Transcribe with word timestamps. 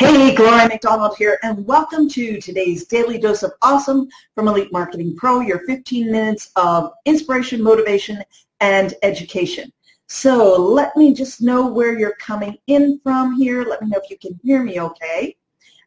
Hey, 0.00 0.34
Gloria 0.34 0.66
McDonald 0.66 1.14
here, 1.18 1.38
and 1.42 1.66
welcome 1.66 2.08
to 2.08 2.40
today's 2.40 2.86
Daily 2.86 3.18
Dose 3.18 3.42
of 3.42 3.52
Awesome 3.60 4.08
from 4.34 4.48
Elite 4.48 4.72
Marketing 4.72 5.14
Pro, 5.14 5.40
your 5.40 5.58
15 5.66 6.10
minutes 6.10 6.50
of 6.56 6.94
inspiration, 7.04 7.62
motivation, 7.62 8.24
and 8.60 8.94
education. 9.02 9.70
So 10.06 10.58
let 10.58 10.96
me 10.96 11.12
just 11.12 11.42
know 11.42 11.66
where 11.66 11.98
you're 11.98 12.14
coming 12.14 12.56
in 12.66 12.98
from 13.02 13.34
here. 13.34 13.62
Let 13.62 13.82
me 13.82 13.88
know 13.88 14.00
if 14.02 14.08
you 14.08 14.16
can 14.16 14.40
hear 14.42 14.62
me 14.62 14.80
okay. 14.80 15.36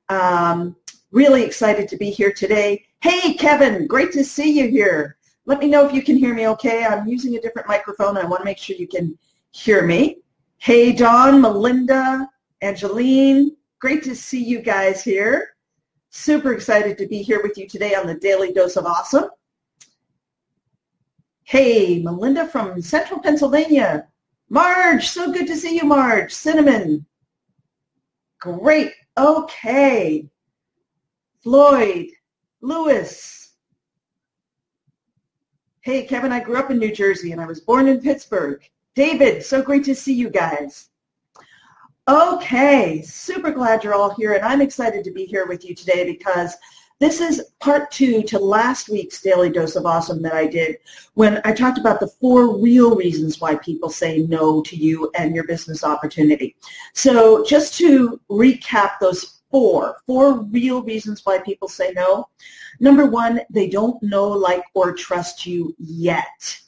Um, 0.10 0.76
really 1.10 1.42
excited 1.42 1.88
to 1.88 1.98
be 1.98 2.12
here 2.12 2.32
today. 2.32 2.86
Hey, 3.02 3.34
Kevin, 3.34 3.88
great 3.88 4.12
to 4.12 4.24
see 4.24 4.60
you 4.60 4.70
here. 4.70 5.18
Let 5.48 5.58
me 5.58 5.66
know 5.66 5.88
if 5.88 5.92
you 5.92 6.04
can 6.04 6.18
hear 6.18 6.36
me 6.36 6.48
okay. 6.50 6.86
I'm 6.86 7.08
using 7.08 7.36
a 7.36 7.42
different 7.42 7.68
microphone. 7.68 8.16
I 8.18 8.26
want 8.26 8.42
to 8.42 8.46
make 8.46 8.60
sure 8.60 8.76
you 8.76 8.88
can 8.88 9.18
hear 9.50 9.84
me. 9.84 10.20
Hey, 10.60 10.92
Don, 10.92 11.42
Melinda, 11.42 12.30
Angeline, 12.62 13.54
Great 13.84 14.04
to 14.04 14.16
see 14.16 14.42
you 14.42 14.62
guys 14.62 15.04
here. 15.04 15.58
Super 16.10 16.54
excited 16.54 16.98
to 16.98 17.06
be 17.06 17.22
here 17.22 17.44
with 17.44 17.58
you 17.58 17.68
today 17.68 17.96
on 17.96 18.08
the 18.08 18.14
Daily 18.14 18.54
Dose 18.54 18.78
of 18.78 18.86
Awesome. 18.86 19.26
Hey, 21.44 22.02
Melinda 22.02 22.48
from 22.48 22.82
Central 22.82 23.20
Pennsylvania. 23.20 24.08
Marge, 24.48 25.10
so 25.10 25.34
good 25.34 25.48
to 25.48 25.58
see 25.58 25.76
you, 25.76 25.84
Marge. 25.84 26.32
Cinnamon. 26.32 27.06
Great. 28.40 28.94
Okay. 29.18 30.30
Floyd. 31.44 32.08
Lewis. 32.62 33.56
Hey, 35.82 36.06
Kevin, 36.06 36.32
I 36.32 36.40
grew 36.40 36.56
up 36.56 36.72
in 36.72 36.80
New 36.80 36.94
Jersey 36.94 37.34
and 37.34 37.42
I 37.42 37.46
was 37.46 37.60
born 37.60 37.90
in 37.90 38.00
Pittsburgh. 38.00 38.64
David, 38.96 39.44
so 39.44 39.62
great 39.62 39.84
to 39.84 39.94
see 39.94 40.14
you 40.14 40.30
guys. 40.30 40.88
Okay, 42.10 43.02
super 43.02 43.50
glad 43.50 43.82
you're 43.82 43.94
all 43.94 44.14
here, 44.16 44.34
and 44.34 44.44
I'm 44.44 44.60
excited 44.60 45.06
to 45.06 45.12
be 45.12 45.24
here 45.24 45.46
with 45.48 45.64
you 45.64 45.74
today 45.74 46.04
because 46.04 46.54
this 47.00 47.22
is 47.22 47.42
part 47.62 47.92
two 47.92 48.22
to 48.24 48.38
last 48.38 48.90
week's 48.90 49.22
Daily 49.22 49.50
Dose 49.50 49.78
of 49.78 49.86
Awesome 49.86 50.22
that 50.24 50.34
I 50.34 50.46
did 50.46 50.80
when 51.14 51.40
I 51.46 51.54
talked 51.54 51.78
about 51.78 52.02
the 52.02 52.10
four 52.20 52.60
real 52.60 52.94
reasons 52.98 53.40
why 53.40 53.56
people 53.56 53.90
say 53.90 54.18
no 54.28 54.62
to 54.64 54.76
you 54.76 55.10
and 55.16 55.34
your 55.34 55.46
business 55.46 55.86
opportunity. 55.86 56.58
So 56.94 57.46
just 57.46 57.78
to 57.78 58.20
recap 58.30 59.00
those 59.00 59.40
four, 59.50 59.96
four 60.06 60.42
real 60.42 60.84
reasons 60.84 61.22
why 61.24 61.38
people 61.38 61.70
say 61.70 61.94
no. 61.94 62.28
Number 62.82 63.06
one, 63.06 63.40
they 63.50 63.70
don't 63.70 64.04
know, 64.04 64.28
like, 64.28 64.64
or 64.74 64.92
trust 64.92 65.46
you 65.46 65.74
yet. 65.80 66.60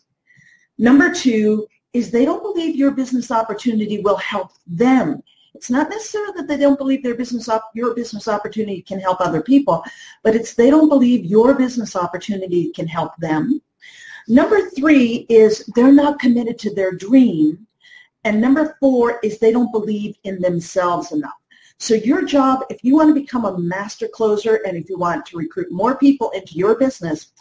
Number 0.78 1.14
two, 1.14 1.68
is 1.96 2.12
they 2.12 2.26
don't 2.26 2.44
believe 2.44 2.76
your 2.76 2.92
business 2.92 3.32
opportunity 3.32 4.02
will 4.02 4.18
help 4.18 4.52
them. 4.68 5.24
It's 5.54 5.70
not 5.70 5.90
necessarily 5.90 6.34
that 6.36 6.48
they 6.50 6.58
don't 6.58 6.78
believe 6.78 7.02
their 7.02 7.16
business 7.16 7.48
op- 7.48 7.72
your 7.74 7.96
business 7.96 8.28
opportunity 8.28 8.82
can 8.82 9.00
help 9.00 9.22
other 9.22 9.42
people, 9.42 9.82
but 10.22 10.36
it's 10.36 10.54
they 10.56 10.70
don't 10.70 10.90
believe 10.90 11.24
your 11.24 11.56
business 11.56 11.96
opportunity 11.96 12.74
can 12.74 12.86
help 12.86 13.16
them. 13.16 13.62
Number 14.28 14.70
three 14.72 15.26
is 15.30 15.66
they're 15.74 15.94
not 15.94 16.20
committed 16.20 16.60
to 16.60 16.76
their 16.76 16.92
dream. 16.92 17.66
And 18.26 18.42
number 18.42 18.76
four 18.82 19.20
is 19.24 19.40
they 19.40 19.54
don't 19.54 19.72
believe 19.72 20.18
in 20.26 20.42
themselves 20.42 21.14
enough. 21.14 21.40
So 21.78 21.94
your 21.94 22.26
job, 22.26 22.66
if 22.70 22.84
you 22.84 22.94
want 22.96 23.16
to 23.16 23.22
become 23.22 23.46
a 23.46 23.58
master 23.58 24.10
closer 24.10 24.56
and 24.68 24.76
if 24.76 24.90
you 24.90 24.98
want 24.98 25.26
to 25.28 25.38
recruit 25.38 25.72
more 25.72 25.96
people 25.96 26.32
into 26.32 26.56
your 26.56 26.78
business, 26.78 27.32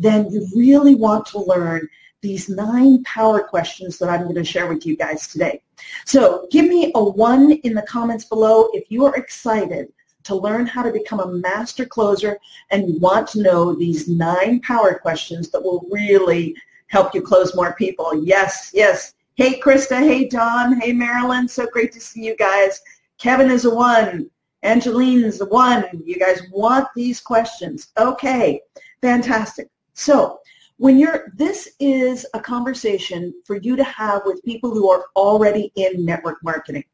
then 0.00 0.28
you 0.32 0.48
really 0.56 0.96
want 0.96 1.26
to 1.26 1.38
learn 1.38 1.88
these 2.22 2.48
nine 2.48 3.02
power 3.04 3.40
questions 3.40 3.98
that 3.98 4.08
I'm 4.08 4.22
going 4.22 4.34
to 4.34 4.44
share 4.44 4.66
with 4.66 4.86
you 4.86 4.96
guys 4.96 5.28
today. 5.28 5.62
So 6.04 6.46
give 6.50 6.66
me 6.66 6.92
a 6.94 7.02
one 7.02 7.52
in 7.52 7.74
the 7.74 7.82
comments 7.82 8.24
below 8.24 8.68
if 8.72 8.90
you 8.90 9.04
are 9.06 9.16
excited 9.16 9.92
to 10.24 10.34
learn 10.34 10.66
how 10.66 10.82
to 10.82 10.92
become 10.92 11.20
a 11.20 11.26
master 11.26 11.86
closer 11.86 12.38
and 12.70 12.88
you 12.88 12.98
want 13.00 13.26
to 13.28 13.42
know 13.42 13.74
these 13.74 14.08
nine 14.08 14.60
power 14.60 14.98
questions 14.98 15.50
that 15.50 15.62
will 15.62 15.86
really 15.90 16.54
help 16.88 17.14
you 17.14 17.22
close 17.22 17.54
more 17.54 17.74
people. 17.74 18.24
Yes, 18.24 18.70
yes. 18.74 19.14
Hey, 19.34 19.58
Krista. 19.58 19.98
Hey, 19.98 20.28
Don. 20.28 20.78
Hey, 20.80 20.92
Marilyn. 20.92 21.48
So 21.48 21.66
great 21.66 21.92
to 21.92 22.00
see 22.00 22.22
you 22.22 22.36
guys. 22.36 22.80
Kevin 23.18 23.50
is 23.50 23.64
a 23.64 23.74
one. 23.74 24.28
Angeline's 24.62 25.40
a 25.40 25.46
one. 25.46 25.86
You 26.04 26.18
guys 26.18 26.42
want 26.52 26.88
these 26.94 27.20
questions. 27.20 27.88
Okay, 27.96 28.60
fantastic. 29.00 29.68
So 29.94 30.40
when 30.80 30.98
you're 30.98 31.30
this 31.34 31.68
is 31.78 32.24
a 32.32 32.40
conversation 32.40 33.34
for 33.44 33.56
you 33.56 33.76
to 33.76 33.84
have 33.84 34.22
with 34.24 34.42
people 34.44 34.70
who 34.70 34.90
are 34.90 35.04
already 35.14 35.70
in 35.76 36.06
network 36.06 36.42
marketing. 36.42 36.84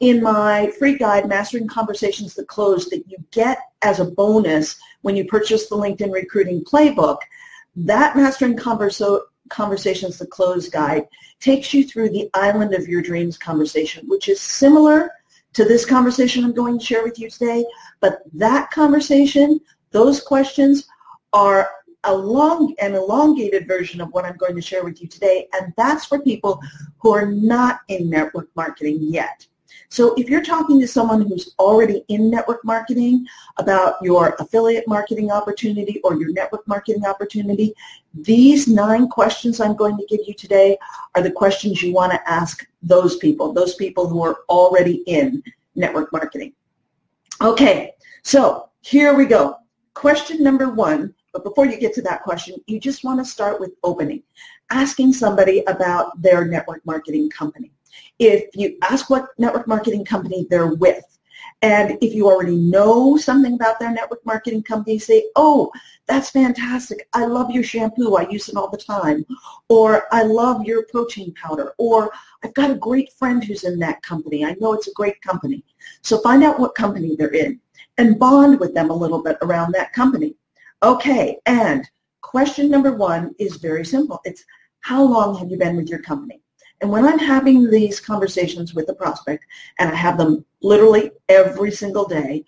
In 0.00 0.22
my 0.22 0.72
free 0.78 0.96
guide 0.96 1.28
mastering 1.28 1.68
conversations 1.68 2.32
that 2.36 2.48
close 2.48 2.88
that 2.88 3.04
you 3.06 3.18
get 3.30 3.58
as 3.82 4.00
a 4.00 4.06
bonus 4.06 4.80
when 5.02 5.14
you 5.14 5.26
purchase 5.26 5.68
the 5.68 5.76
linkedin 5.76 6.10
recruiting 6.10 6.64
playbook 6.64 7.18
that 7.76 8.16
mastering 8.16 8.56
converso- 8.56 9.24
conversations 9.50 10.18
that 10.18 10.30
close 10.30 10.70
guide 10.70 11.06
takes 11.38 11.74
you 11.74 11.84
through 11.84 12.08
the 12.08 12.30
island 12.32 12.72
of 12.72 12.88
your 12.88 13.02
dreams 13.02 13.36
conversation 13.36 14.08
which 14.08 14.30
is 14.30 14.40
similar 14.40 15.10
to 15.52 15.64
this 15.64 15.84
conversation 15.84 16.44
i'm 16.44 16.54
going 16.54 16.78
to 16.78 16.84
share 16.84 17.04
with 17.04 17.18
you 17.18 17.28
today 17.28 17.64
but 18.00 18.22
that 18.32 18.70
conversation 18.70 19.60
those 19.90 20.20
questions 20.20 20.88
are 21.32 21.70
a 22.04 22.14
long 22.14 22.74
and 22.80 22.94
elongated 22.94 23.66
version 23.66 24.00
of 24.00 24.08
what 24.10 24.24
I'm 24.24 24.36
going 24.36 24.54
to 24.54 24.62
share 24.62 24.84
with 24.84 25.02
you 25.02 25.08
today, 25.08 25.48
and 25.54 25.72
that's 25.76 26.04
for 26.04 26.20
people 26.20 26.60
who 26.98 27.12
are 27.12 27.26
not 27.26 27.80
in 27.88 28.08
network 28.08 28.48
marketing 28.54 28.98
yet. 29.00 29.46
So 29.90 30.14
if 30.14 30.28
you're 30.28 30.44
talking 30.44 30.78
to 30.80 30.88
someone 30.88 31.22
who's 31.22 31.54
already 31.58 32.04
in 32.08 32.30
network 32.30 32.64
marketing 32.64 33.26
about 33.56 33.94
your 34.02 34.36
affiliate 34.38 34.86
marketing 34.86 35.30
opportunity 35.30 36.00
or 36.04 36.14
your 36.20 36.30
network 36.32 36.66
marketing 36.68 37.06
opportunity, 37.06 37.74
these 38.12 38.68
nine 38.68 39.08
questions 39.08 39.60
I'm 39.60 39.76
going 39.76 39.96
to 39.96 40.06
give 40.06 40.20
you 40.26 40.34
today 40.34 40.76
are 41.14 41.22
the 41.22 41.30
questions 41.30 41.82
you 41.82 41.94
want 41.94 42.12
to 42.12 42.30
ask 42.30 42.66
those 42.82 43.16
people, 43.16 43.52
those 43.52 43.76
people 43.76 44.06
who 44.08 44.22
are 44.22 44.40
already 44.50 45.02
in 45.06 45.42
network 45.74 46.12
marketing. 46.12 46.52
Okay, 47.40 47.92
so 48.22 48.68
here 48.82 49.14
we 49.14 49.24
go. 49.24 49.56
Question 49.94 50.42
number 50.42 50.68
one 50.68 51.14
but 51.32 51.44
before 51.44 51.66
you 51.66 51.78
get 51.78 51.94
to 51.94 52.02
that 52.02 52.22
question, 52.22 52.56
you 52.66 52.80
just 52.80 53.04
want 53.04 53.18
to 53.20 53.24
start 53.24 53.60
with 53.60 53.72
opening, 53.84 54.22
asking 54.70 55.12
somebody 55.12 55.62
about 55.66 56.20
their 56.20 56.44
network 56.44 56.84
marketing 56.86 57.30
company. 57.30 57.72
If 58.18 58.54
you 58.54 58.76
ask 58.82 59.10
what 59.10 59.28
network 59.38 59.66
marketing 59.68 60.04
company 60.04 60.46
they're 60.50 60.74
with, 60.74 61.04
and 61.62 61.98
if 62.00 62.14
you 62.14 62.28
already 62.28 62.56
know 62.56 63.16
something 63.16 63.54
about 63.54 63.80
their 63.80 63.90
network 63.90 64.24
marketing 64.24 64.62
company, 64.62 64.98
say, 64.98 65.24
oh, 65.34 65.72
that's 66.06 66.30
fantastic. 66.30 67.08
I 67.14 67.26
love 67.26 67.50
your 67.50 67.64
shampoo. 67.64 68.14
I 68.14 68.28
use 68.28 68.48
it 68.48 68.56
all 68.56 68.70
the 68.70 68.76
time. 68.76 69.26
Or 69.68 70.04
I 70.12 70.22
love 70.22 70.64
your 70.64 70.84
protein 70.86 71.34
powder. 71.34 71.74
Or 71.78 72.12
I've 72.44 72.54
got 72.54 72.70
a 72.70 72.76
great 72.76 73.12
friend 73.12 73.42
who's 73.42 73.64
in 73.64 73.78
that 73.80 74.02
company. 74.02 74.44
I 74.44 74.56
know 74.60 74.72
it's 74.72 74.88
a 74.88 74.92
great 74.92 75.20
company. 75.20 75.64
So 76.02 76.18
find 76.18 76.44
out 76.44 76.60
what 76.60 76.76
company 76.76 77.16
they're 77.16 77.28
in 77.34 77.60
and 77.98 78.18
bond 78.18 78.60
with 78.60 78.74
them 78.74 78.90
a 78.90 78.96
little 78.96 79.22
bit 79.22 79.36
around 79.42 79.72
that 79.72 79.92
company. 79.92 80.36
Okay, 80.82 81.38
and 81.46 81.88
question 82.20 82.70
number 82.70 82.92
one 82.92 83.34
is 83.40 83.56
very 83.56 83.84
simple. 83.84 84.20
It's 84.24 84.44
how 84.80 85.02
long 85.02 85.36
have 85.38 85.50
you 85.50 85.58
been 85.58 85.76
with 85.76 85.88
your 85.88 85.98
company? 86.00 86.40
And 86.80 86.90
when 86.90 87.04
I'm 87.04 87.18
having 87.18 87.68
these 87.68 87.98
conversations 87.98 88.74
with 88.74 88.86
the 88.86 88.94
prospect, 88.94 89.44
and 89.80 89.90
I 89.90 89.94
have 89.96 90.16
them 90.16 90.44
literally 90.62 91.10
every 91.28 91.72
single 91.72 92.06
day, 92.06 92.44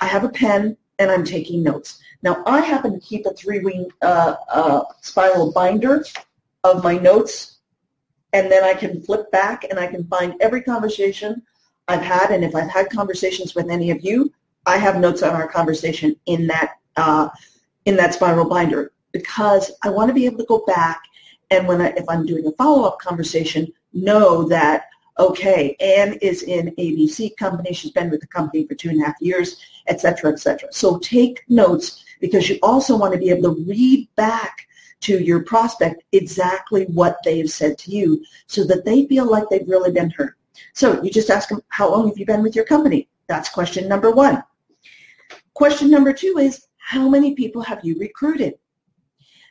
I 0.00 0.06
have 0.06 0.22
a 0.22 0.28
pen 0.28 0.76
and 1.00 1.10
I'm 1.10 1.24
taking 1.24 1.64
notes. 1.64 2.00
Now, 2.22 2.44
I 2.46 2.60
happen 2.60 2.92
to 2.92 3.00
keep 3.00 3.26
a 3.26 3.34
three-ring 3.34 3.90
uh, 4.02 4.36
uh, 4.48 4.84
spiral 5.00 5.50
binder 5.50 6.04
of 6.62 6.84
my 6.84 6.96
notes, 6.96 7.58
and 8.32 8.50
then 8.52 8.62
I 8.62 8.74
can 8.74 9.02
flip 9.02 9.32
back 9.32 9.64
and 9.64 9.80
I 9.80 9.88
can 9.88 10.06
find 10.06 10.34
every 10.40 10.62
conversation 10.62 11.42
I've 11.88 12.02
had, 12.02 12.30
and 12.30 12.44
if 12.44 12.54
I've 12.54 12.70
had 12.70 12.88
conversations 12.88 13.56
with 13.56 13.68
any 13.68 13.90
of 13.90 14.04
you, 14.04 14.32
I 14.64 14.78
have 14.78 15.00
notes 15.00 15.24
on 15.24 15.34
our 15.34 15.48
conversation 15.48 16.14
in 16.26 16.46
that 16.46 16.74
uh, 16.96 17.28
in 17.86 17.96
that 17.96 18.14
spiral 18.14 18.48
binder 18.48 18.92
because 19.12 19.72
I 19.82 19.90
want 19.90 20.08
to 20.08 20.14
be 20.14 20.26
able 20.26 20.38
to 20.38 20.46
go 20.46 20.64
back 20.66 21.02
and 21.50 21.68
when 21.68 21.80
I, 21.80 21.88
if 21.90 22.04
I'm 22.08 22.26
doing 22.26 22.46
a 22.46 22.52
follow-up 22.52 22.98
conversation, 22.98 23.72
know 23.92 24.44
that, 24.48 24.86
okay, 25.18 25.76
Anne 25.78 26.14
is 26.14 26.42
in 26.42 26.74
ABC 26.78 27.36
company. 27.36 27.72
She's 27.72 27.92
been 27.92 28.10
with 28.10 28.20
the 28.20 28.26
company 28.26 28.66
for 28.66 28.74
two 28.74 28.90
and 28.90 29.00
a 29.02 29.06
half 29.06 29.16
years, 29.20 29.60
et 29.86 30.00
cetera, 30.00 30.32
et 30.32 30.40
cetera. 30.40 30.68
So 30.72 30.98
take 30.98 31.44
notes 31.48 32.04
because 32.20 32.48
you 32.48 32.58
also 32.62 32.96
want 32.96 33.12
to 33.12 33.18
be 33.18 33.30
able 33.30 33.54
to 33.54 33.64
read 33.64 34.08
back 34.16 34.66
to 35.02 35.22
your 35.22 35.44
prospect 35.44 36.02
exactly 36.12 36.86
what 36.86 37.18
they've 37.24 37.50
said 37.50 37.76
to 37.78 37.90
you 37.90 38.24
so 38.46 38.64
that 38.64 38.84
they 38.84 39.06
feel 39.06 39.30
like 39.30 39.44
they've 39.50 39.68
really 39.68 39.92
been 39.92 40.10
heard. 40.10 40.34
So 40.72 41.02
you 41.02 41.10
just 41.10 41.30
ask 41.30 41.50
them, 41.50 41.62
how 41.68 41.90
long 41.90 42.08
have 42.08 42.18
you 42.18 42.24
been 42.26 42.42
with 42.42 42.56
your 42.56 42.64
company? 42.64 43.08
That's 43.28 43.48
question 43.48 43.86
number 43.86 44.10
one. 44.10 44.42
Question 45.52 45.90
number 45.90 46.12
two 46.12 46.38
is, 46.38 46.66
how 46.84 47.08
many 47.08 47.34
people 47.34 47.62
have 47.62 47.82
you 47.82 47.96
recruited? 47.98 48.54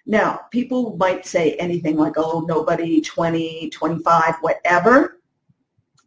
Now, 0.05 0.41
people 0.51 0.95
might 0.97 1.25
say 1.25 1.53
anything 1.53 1.97
like, 1.97 2.13
oh, 2.15 2.45
nobody, 2.47 3.01
20, 3.01 3.71
25, 3.71 4.35
whatever. 4.41 5.19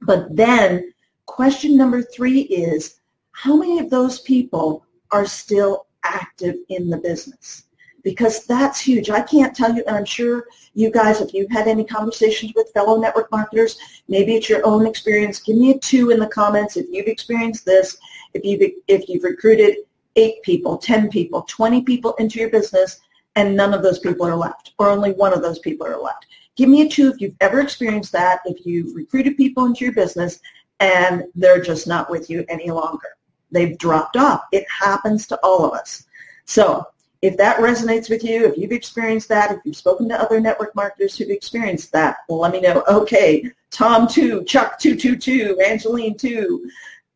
But 0.03 0.37
then 0.37 0.93
question 1.27 1.77
number 1.77 2.01
three 2.01 2.43
is, 2.43 3.01
how 3.33 3.57
many 3.57 3.81
of 3.81 3.91
those 3.91 4.21
people 4.21 4.87
are 5.11 5.27
still 5.27 5.87
active 6.05 6.55
in 6.69 6.89
the 6.89 6.99
business? 6.99 7.65
Because 8.05 8.47
that's 8.47 8.81
huge. 8.81 9.11
I 9.11 9.21
can't 9.21 9.57
tell 9.57 9.75
you, 9.75 9.83
and 9.89 9.97
I'm 9.97 10.05
sure 10.05 10.47
you 10.75 10.93
guys, 10.93 11.21
if 11.21 11.35
you've 11.35 11.51
had 11.51 11.67
any 11.67 11.85
conversations 11.85 12.53
with 12.55 12.73
fellow 12.73 13.01
network 13.01 13.33
marketers, 13.33 13.77
maybe 14.07 14.37
it's 14.37 14.49
your 14.49 14.65
own 14.65 14.87
experience. 14.87 15.41
Give 15.41 15.57
me 15.57 15.73
a 15.73 15.79
two 15.79 16.11
in 16.11 16.21
the 16.21 16.29
comments 16.29 16.77
if 16.77 16.87
you've 16.89 17.09
experienced 17.09 17.65
this, 17.65 17.99
if 18.33 18.45
you've, 18.45 18.71
if 18.87 19.09
you've 19.09 19.25
recruited 19.25 19.79
eight 20.17 20.43
people, 20.43 20.79
10 20.79 21.09
people, 21.09 21.43
20 21.43 21.83
people 21.83 22.15
into 22.15 22.39
your 22.39 22.51
business, 22.51 23.01
and 23.37 23.55
none 23.55 23.75
of 23.75 23.83
those 23.83 23.99
people 23.99 24.27
are 24.27 24.37
left, 24.37 24.73
or 24.79 24.89
only 24.89 25.13
one 25.13 25.33
of 25.33 25.43
those 25.43 25.59
people 25.59 25.87
are 25.87 26.01
left. 26.01 26.27
Give 26.57 26.69
me 26.71 26.81
a 26.81 26.89
two 26.89 27.11
if 27.11 27.21
you've 27.21 27.37
ever 27.41 27.61
experienced 27.61 28.13
that, 28.13 28.41
if 28.47 28.65
you've 28.65 28.97
recruited 28.97 29.37
people 29.37 29.67
into 29.67 29.85
your 29.85 29.93
business 29.95 30.41
and 30.81 31.25
they're 31.35 31.61
just 31.61 31.87
not 31.87 32.11
with 32.11 32.31
you 32.31 32.45
any 32.49 32.71
longer. 32.71 33.17
They've 33.51 33.77
dropped 33.79 34.17
off. 34.17 34.43
It 34.53 34.65
happens 34.71 35.27
to 35.29 35.39
all 35.43 35.67
of 35.67 35.73
us. 35.75 36.07
So 36.47 36.87
if 37.23 37.37
that 37.37 37.59
resonates 37.59 38.09
with 38.09 38.25
you, 38.25 38.47
if 38.47 38.57
you've 38.57 38.73
experienced 38.73 39.29
that, 39.29 39.53
if 39.53 39.59
you've 39.65 39.77
spoken 39.77 40.09
to 40.09 40.21
other 40.21 40.41
network 40.41 40.75
marketers 40.75 41.17
who've 41.17 41.31
experienced 41.31 41.93
that, 41.93 42.19
let 42.29 42.53
me 42.53 42.61
know. 42.61 42.83
Okay, 42.89 43.51
Tom 43.71 44.07
2, 44.09 44.45
Chuck 44.45 44.79
222, 44.79 45.61
Angeline 45.61 46.17
2, 46.17 46.71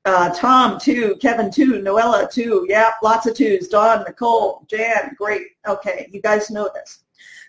uh, 0.04 0.30
Tom 0.30 0.78
2, 0.78 1.16
Kevin 1.20 1.50
2, 1.50 1.82
Noella 1.82 2.30
2. 2.30 2.66
Yeah, 2.68 2.90
lots 3.02 3.26
of 3.26 3.34
twos. 3.34 3.68
Dawn, 3.68 4.04
Nicole, 4.06 4.64
Jan, 4.68 5.14
great. 5.18 5.48
Okay, 5.68 6.08
you 6.10 6.22
guys 6.22 6.50
know 6.50 6.70
this. 6.74 7.00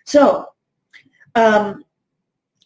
So 0.04 0.48
um, 1.34 1.84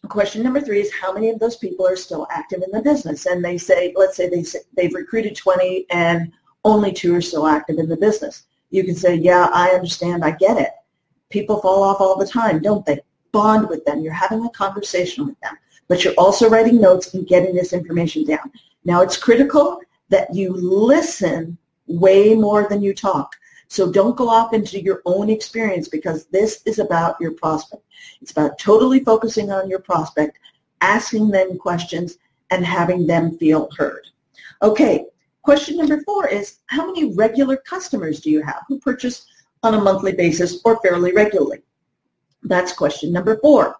question 0.09 0.43
number 0.43 0.61
three 0.61 0.81
is 0.81 0.93
how 0.93 1.13
many 1.13 1.29
of 1.29 1.39
those 1.39 1.57
people 1.57 1.87
are 1.87 1.95
still 1.95 2.27
active 2.31 2.63
in 2.63 2.71
the 2.71 2.81
business? 2.81 3.25
And 3.25 3.43
they 3.43 3.57
say, 3.57 3.93
let's 3.95 4.17
say 4.17 4.29
they, 4.29 4.43
they've 4.75 4.93
recruited 4.93 5.35
20 5.35 5.85
and 5.89 6.31
only 6.65 6.91
two 6.91 7.15
are 7.15 7.21
still 7.21 7.47
active 7.47 7.77
in 7.77 7.87
the 7.87 7.97
business. 7.97 8.43
You 8.69 8.83
can 8.83 8.95
say, 8.95 9.15
yeah, 9.15 9.49
I 9.53 9.69
understand. 9.69 10.23
I 10.23 10.31
get 10.31 10.57
it. 10.57 10.71
People 11.29 11.61
fall 11.61 11.83
off 11.83 12.01
all 12.01 12.17
the 12.17 12.27
time, 12.27 12.59
don't 12.59 12.85
they? 12.85 12.99
Bond 13.31 13.69
with 13.69 13.85
them. 13.85 14.01
You're 14.01 14.13
having 14.13 14.45
a 14.45 14.49
conversation 14.49 15.25
with 15.25 15.39
them. 15.41 15.55
But 15.87 16.03
you're 16.03 16.13
also 16.17 16.49
writing 16.49 16.81
notes 16.81 17.13
and 17.13 17.27
getting 17.27 17.55
this 17.55 17.71
information 17.71 18.25
down. 18.25 18.51
Now, 18.85 19.01
it's 19.01 19.17
critical 19.17 19.81
that 20.09 20.33
you 20.33 20.53
listen 20.53 21.57
way 21.87 22.35
more 22.35 22.67
than 22.69 22.81
you 22.81 22.93
talk. 22.93 23.35
So 23.69 23.91
don't 23.91 24.15
go 24.15 24.29
off 24.29 24.53
into 24.53 24.81
your 24.81 25.01
own 25.05 25.29
experience 25.29 25.89
because 25.89 26.25
this 26.27 26.61
is 26.65 26.79
about 26.79 27.19
your 27.19 27.31
prospect. 27.31 27.83
It's 28.21 28.31
about 28.31 28.57
totally 28.57 29.01
focusing 29.03 29.51
on 29.51 29.69
your 29.69 29.79
prospect, 29.79 30.39
asking 30.81 31.31
them 31.31 31.57
questions, 31.57 32.17
and 32.49 32.65
having 32.65 33.05
them 33.05 33.37
feel 33.37 33.69
heard. 33.77 34.07
Okay, 34.61 35.05
question 35.41 35.77
number 35.77 36.01
four 36.03 36.27
is 36.27 36.59
how 36.67 36.85
many 36.85 37.13
regular 37.13 37.57
customers 37.57 38.21
do 38.21 38.31
you 38.31 38.41
have 38.41 38.63
who 38.67 38.79
purchase 38.79 39.25
on 39.63 39.73
a 39.73 39.81
monthly 39.81 40.13
basis 40.13 40.61
or 40.63 40.79
fairly 40.81 41.11
regularly? 41.11 41.59
That's 42.43 42.71
question 42.71 43.11
number 43.11 43.37
four. 43.39 43.75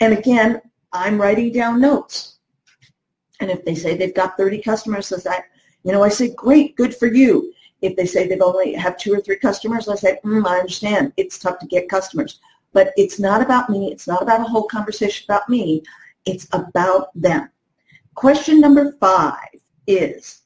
And 0.00 0.12
again, 0.12 0.60
I'm 0.92 1.20
writing 1.20 1.52
down 1.52 1.80
notes. 1.80 2.35
And 3.40 3.50
if 3.50 3.64
they 3.64 3.74
say 3.74 3.96
they've 3.96 4.14
got 4.14 4.36
30 4.36 4.62
customers, 4.62 5.12
I 5.12 5.16
that, 5.18 5.44
you 5.84 5.92
know, 5.92 6.02
I 6.02 6.08
say, 6.08 6.34
great, 6.34 6.76
good 6.76 6.94
for 6.94 7.06
you. 7.06 7.52
If 7.82 7.96
they 7.96 8.06
say 8.06 8.26
they've 8.26 8.40
only 8.40 8.72
have 8.74 8.96
two 8.96 9.12
or 9.12 9.20
three 9.20 9.36
customers, 9.36 9.88
I 9.88 9.94
say, 9.94 10.18
mm, 10.24 10.46
I 10.46 10.58
understand. 10.58 11.12
It's 11.16 11.38
tough 11.38 11.58
to 11.60 11.66
get 11.66 11.88
customers. 11.88 12.40
But 12.72 12.92
it's 12.96 13.18
not 13.18 13.42
about 13.42 13.70
me. 13.70 13.92
It's 13.92 14.08
not 14.08 14.22
about 14.22 14.40
a 14.40 14.44
whole 14.44 14.64
conversation 14.64 15.24
about 15.28 15.48
me. 15.48 15.82
It's 16.24 16.48
about 16.52 17.08
them. 17.14 17.50
Question 18.14 18.60
number 18.60 18.92
five 18.98 19.48
is, 19.86 20.42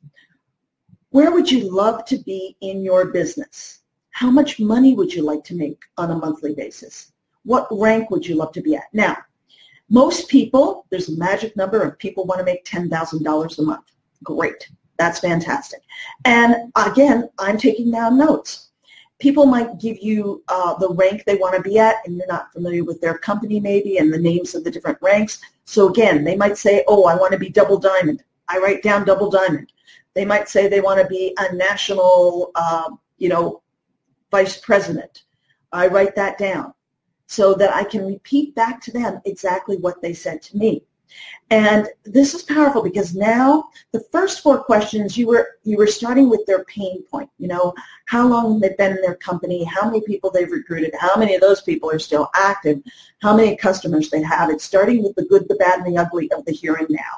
where 1.11 1.31
would 1.33 1.51
you 1.51 1.75
love 1.75 2.05
to 2.07 2.19
be 2.19 2.57
in 2.61 2.83
your 2.83 3.07
business? 3.07 3.81
How 4.11 4.31
much 4.31 4.61
money 4.61 4.95
would 4.95 5.13
you 5.13 5.23
like 5.23 5.45
to 5.45 5.55
make 5.55 5.81
on 5.97 6.11
a 6.11 6.17
monthly 6.17 6.55
basis? 6.55 7.13
What 7.45 7.69
rank 7.71 8.11
would 8.11 8.27
you 8.27 8.35
love 8.37 8.53
to 8.53 8.61
be 8.61 8.77
at? 8.77 8.93
Now, 8.93 9.17
most 9.91 10.29
people, 10.29 10.87
there's 10.91 11.09
a 11.09 11.17
magic 11.17 11.57
number 11.57 11.83
of 11.83 11.99
people 11.99 12.25
want 12.25 12.39
to 12.39 12.45
make 12.45 12.65
$10,000 12.65 13.59
a 13.59 13.63
month. 13.63 13.85
Great. 14.23 14.71
That's 14.99 15.19
fantastic. 15.19 15.83
And 16.25 16.73
again, 16.77 17.29
I'm 17.39 17.59
taking 17.59 17.91
down 17.91 18.17
notes. 18.17 18.69
People 19.19 19.47
might 19.47 19.81
give 19.81 19.99
you 20.01 20.43
uh, 20.49 20.79
the 20.79 20.91
rank 20.91 21.25
they 21.25 21.35
want 21.35 21.57
to 21.57 21.63
be 21.63 21.79
at, 21.79 21.97
and 22.07 22.17
you're 22.17 22.27
not 22.29 22.53
familiar 22.53 22.85
with 22.85 23.01
their 23.01 23.19
company 23.19 23.61
maybe 23.61 23.99
and 23.99 24.13
the 24.13 24.19
names 24.19 24.55
of 24.55 24.63
the 24.63 24.71
different 24.71 24.99
ranks. 25.03 25.41
So 25.65 25.89
again, 25.89 26.25
they 26.25 26.37
might 26.37 26.57
say, 26.57 26.85
oh, 26.87 27.05
I 27.05 27.17
want 27.17 27.33
to 27.33 27.39
be 27.39 27.51
double 27.51 27.79
diamond. 27.79 28.23
I 28.49 28.59
write 28.59 28.83
down 28.83 29.05
double 29.05 29.31
diamond. 29.31 29.73
They 30.15 30.25
might 30.25 30.49
say 30.49 30.69
they 30.69 30.81
want 30.81 31.01
to 31.01 31.07
be 31.07 31.35
a 31.39 31.55
national, 31.55 32.53
uh, 32.55 32.91
you 33.19 33.29
know, 33.29 33.63
vice 34.31 34.59
president. 34.59 35.25
I 35.73 35.89
write 35.89 36.15
that 36.17 36.39
down 36.39 36.75
so 37.31 37.55
that 37.55 37.73
I 37.73 37.85
can 37.85 38.05
repeat 38.05 38.57
back 38.57 38.81
to 38.83 38.91
them 38.91 39.21
exactly 39.25 39.77
what 39.77 40.03
they 40.03 40.13
said 40.13 40.43
to 40.43 40.57
me. 40.57 40.83
And 41.51 41.87
this 42.05 42.35
is 42.35 42.43
powerful 42.43 42.83
because 42.83 43.15
now 43.15 43.69
the 43.93 44.03
first 44.11 44.43
four 44.43 44.65
questions 44.65 45.17
you 45.17 45.29
were 45.29 45.47
you 45.63 45.77
were 45.77 45.87
starting 45.87 46.29
with 46.29 46.45
their 46.47 46.65
pain 46.65 47.05
point. 47.05 47.31
You 47.39 47.47
know, 47.47 47.73
how 48.07 48.27
long 48.27 48.59
they've 48.59 48.77
been 48.77 48.97
in 48.97 49.03
their 49.03 49.15
company, 49.15 49.63
how 49.63 49.87
many 49.87 50.01
people 50.01 50.33
they've 50.33 50.51
recruited, 50.51 50.93
how 50.99 51.17
many 51.17 51.37
of 51.37 51.41
those 51.41 51.63
people 51.63 51.89
are 51.89 52.01
still 52.01 52.29
active, 52.35 52.81
how 53.23 53.37
many 53.37 53.57
customers 53.57 54.11
they 54.11 54.23
have. 54.23 54.51
It's 54.51 54.65
starting 54.65 55.01
with 55.05 55.15
the 55.15 55.25
good, 55.25 55.49
the 55.49 55.55
bad, 55.55 55.79
and 55.81 55.87
the 55.87 56.01
ugly 56.01 56.31
of 56.33 56.45
the 56.47 56.53
here 56.53 56.75
and 56.75 56.91
now. 56.91 57.15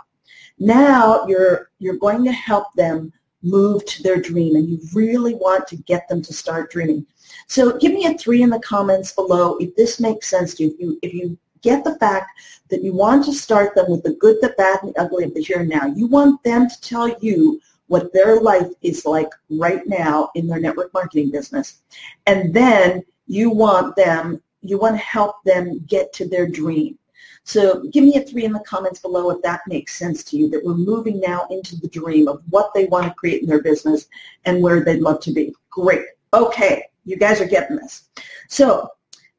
Now 0.58 1.26
you're 1.26 1.70
you're 1.78 1.96
going 1.96 2.22
to 2.24 2.32
help 2.32 2.66
them 2.74 3.14
move 3.42 3.84
to 3.86 4.02
their 4.02 4.20
dream 4.20 4.56
and 4.56 4.68
you 4.68 4.78
really 4.92 5.34
want 5.34 5.66
to 5.68 5.76
get 5.76 6.06
them 6.08 6.20
to 6.22 6.34
start 6.34 6.70
dreaming. 6.70 7.06
So 7.46 7.76
give 7.78 7.92
me 7.92 8.06
a 8.06 8.16
three 8.16 8.42
in 8.42 8.50
the 8.50 8.60
comments 8.60 9.12
below 9.12 9.56
if 9.58 9.74
this 9.76 10.00
makes 10.00 10.28
sense 10.28 10.54
to 10.54 10.64
you. 10.64 10.70
If 10.72 10.80
you, 10.80 10.98
if 11.02 11.14
you 11.14 11.38
get 11.62 11.84
the 11.84 11.96
fact 11.98 12.30
that 12.68 12.82
you 12.82 12.92
want 12.92 13.24
to 13.24 13.32
start 13.32 13.74
them 13.74 13.90
with 13.90 14.02
the 14.02 14.14
good, 14.14 14.36
the 14.40 14.54
bad, 14.58 14.82
and 14.82 14.94
the 14.94 15.00
ugly 15.00 15.24
of 15.24 15.34
the 15.34 15.42
here 15.42 15.60
and 15.60 15.68
now. 15.68 15.86
You 15.86 16.06
want 16.06 16.42
them 16.42 16.68
to 16.68 16.80
tell 16.80 17.08
you 17.20 17.60
what 17.86 18.12
their 18.12 18.40
life 18.40 18.68
is 18.82 19.04
like 19.06 19.28
right 19.50 19.86
now 19.86 20.30
in 20.34 20.46
their 20.46 20.60
network 20.60 20.92
marketing 20.92 21.30
business. 21.30 21.82
And 22.26 22.52
then 22.52 23.02
you 23.26 23.50
want 23.50 23.96
them, 23.96 24.42
you 24.62 24.78
want 24.78 24.96
to 24.96 25.02
help 25.02 25.36
them 25.44 25.80
get 25.86 26.12
to 26.14 26.28
their 26.28 26.48
dream. 26.48 26.98
So 27.44 27.82
give 27.90 28.04
me 28.04 28.16
a 28.16 28.22
three 28.22 28.44
in 28.44 28.52
the 28.52 28.60
comments 28.60 29.00
below 29.00 29.30
if 29.30 29.42
that 29.42 29.60
makes 29.66 29.96
sense 29.96 30.22
to 30.24 30.36
you, 30.36 30.48
that 30.50 30.64
we're 30.64 30.74
moving 30.74 31.20
now 31.20 31.46
into 31.50 31.76
the 31.76 31.88
dream 31.88 32.28
of 32.28 32.42
what 32.50 32.72
they 32.72 32.86
want 32.86 33.06
to 33.06 33.14
create 33.14 33.42
in 33.42 33.48
their 33.48 33.62
business 33.62 34.06
and 34.44 34.62
where 34.62 34.84
they'd 34.84 35.00
love 35.02 35.20
to 35.20 35.32
be. 35.32 35.54
Great. 35.70 36.06
Okay, 36.32 36.84
you 37.04 37.16
guys 37.16 37.40
are 37.40 37.46
getting 37.46 37.76
this. 37.76 38.08
So 38.48 38.90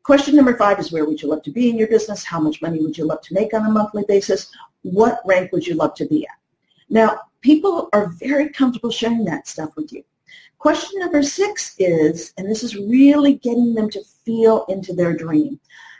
Question 0.03 0.35
number 0.35 0.57
five 0.57 0.79
is 0.79 0.91
where 0.91 1.05
would 1.05 1.21
you 1.21 1.29
love 1.29 1.43
to 1.43 1.51
be 1.51 1.69
in 1.69 1.77
your 1.77 1.87
business? 1.87 2.25
How 2.25 2.37
much 2.37 2.61
money 2.61 2.81
would 2.81 2.97
you 2.97 3.05
love 3.05 3.21
to 3.21 3.33
make 3.33 3.53
on 3.53 3.65
a 3.65 3.71
monthly 3.71 4.03
basis? 4.05 4.51
What 4.81 5.21
rank 5.25 5.53
would 5.53 5.65
you 5.65 5.75
love 5.75 5.95
to 5.95 6.05
be 6.05 6.25
at? 6.25 6.35
Now, 6.89 7.21
people 7.39 7.87
are 7.93 8.09
very 8.19 8.49
comfortable 8.49 8.91
sharing 8.91 9.23
that 9.25 9.47
stuff 9.47 9.69
with 9.77 9.93
you. 9.93 10.03
Question 10.57 10.99
number 10.99 11.23
six 11.23 11.75
is, 11.79 12.33
and 12.37 12.49
this 12.49 12.63
is 12.63 12.75
really 12.75 13.35
getting 13.35 13.73
them 13.73 13.89
to 13.91 14.03
feel 14.25 14.65
into 14.67 14.93
their 14.93 15.15
dream, 15.15 15.57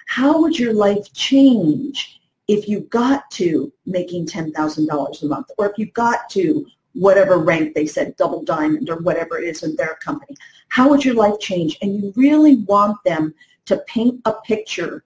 how 0.08 0.42
would 0.42 0.60
your 0.60 0.74
life 0.74 1.14
change 1.14 2.20
if 2.50 2.68
you 2.68 2.82
got 2.82 3.32
to 3.32 3.72
making 3.86 4.26
$10,000 4.26 5.24
a 5.24 5.26
month 5.26 5.48
or 5.58 5.70
if 5.70 5.78
you 5.78 5.86
got 5.92 6.30
to 6.32 6.66
whatever 6.94 7.38
rank 7.38 7.74
they 7.74 7.86
said, 7.86 8.16
double 8.18 8.44
diamond 8.44 8.90
or 8.90 8.98
whatever 8.98 9.38
it 9.38 9.46
is 9.46 9.64
in 9.64 9.76
their 9.76 9.96
company? 9.96 10.36
How 10.70 10.90
would 10.90 11.04
your 11.04 11.16
life 11.16 11.40
change? 11.40 11.78
And 11.82 12.02
you 12.02 12.14
really 12.16 12.58
want 12.58 12.98
them 13.04 13.34
to 13.66 13.78
paint 13.88 14.22
a 14.26 14.34
picture 14.46 15.04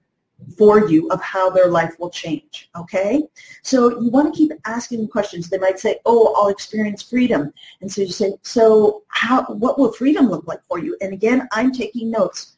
for 0.57 0.87
you 0.87 1.09
of 1.09 1.21
how 1.21 1.49
their 1.49 1.67
life 1.69 1.95
will 1.99 2.09
change, 2.09 2.69
okay? 2.75 3.23
So 3.63 3.99
you 3.99 4.09
want 4.09 4.33
to 4.33 4.37
keep 4.37 4.51
asking 4.65 5.07
questions. 5.07 5.49
They 5.49 5.57
might 5.57 5.79
say, 5.79 5.97
oh, 6.05 6.33
I'll 6.37 6.49
experience 6.49 7.01
freedom. 7.01 7.51
And 7.81 7.91
so 7.91 8.01
you 8.01 8.11
say, 8.11 8.33
so 8.43 9.03
how, 9.07 9.43
what 9.45 9.79
will 9.79 9.91
freedom 9.91 10.29
look 10.29 10.47
like 10.47 10.61
for 10.67 10.79
you? 10.79 10.95
And 11.01 11.11
again, 11.13 11.47
I'm 11.51 11.71
taking 11.71 12.11
notes. 12.11 12.57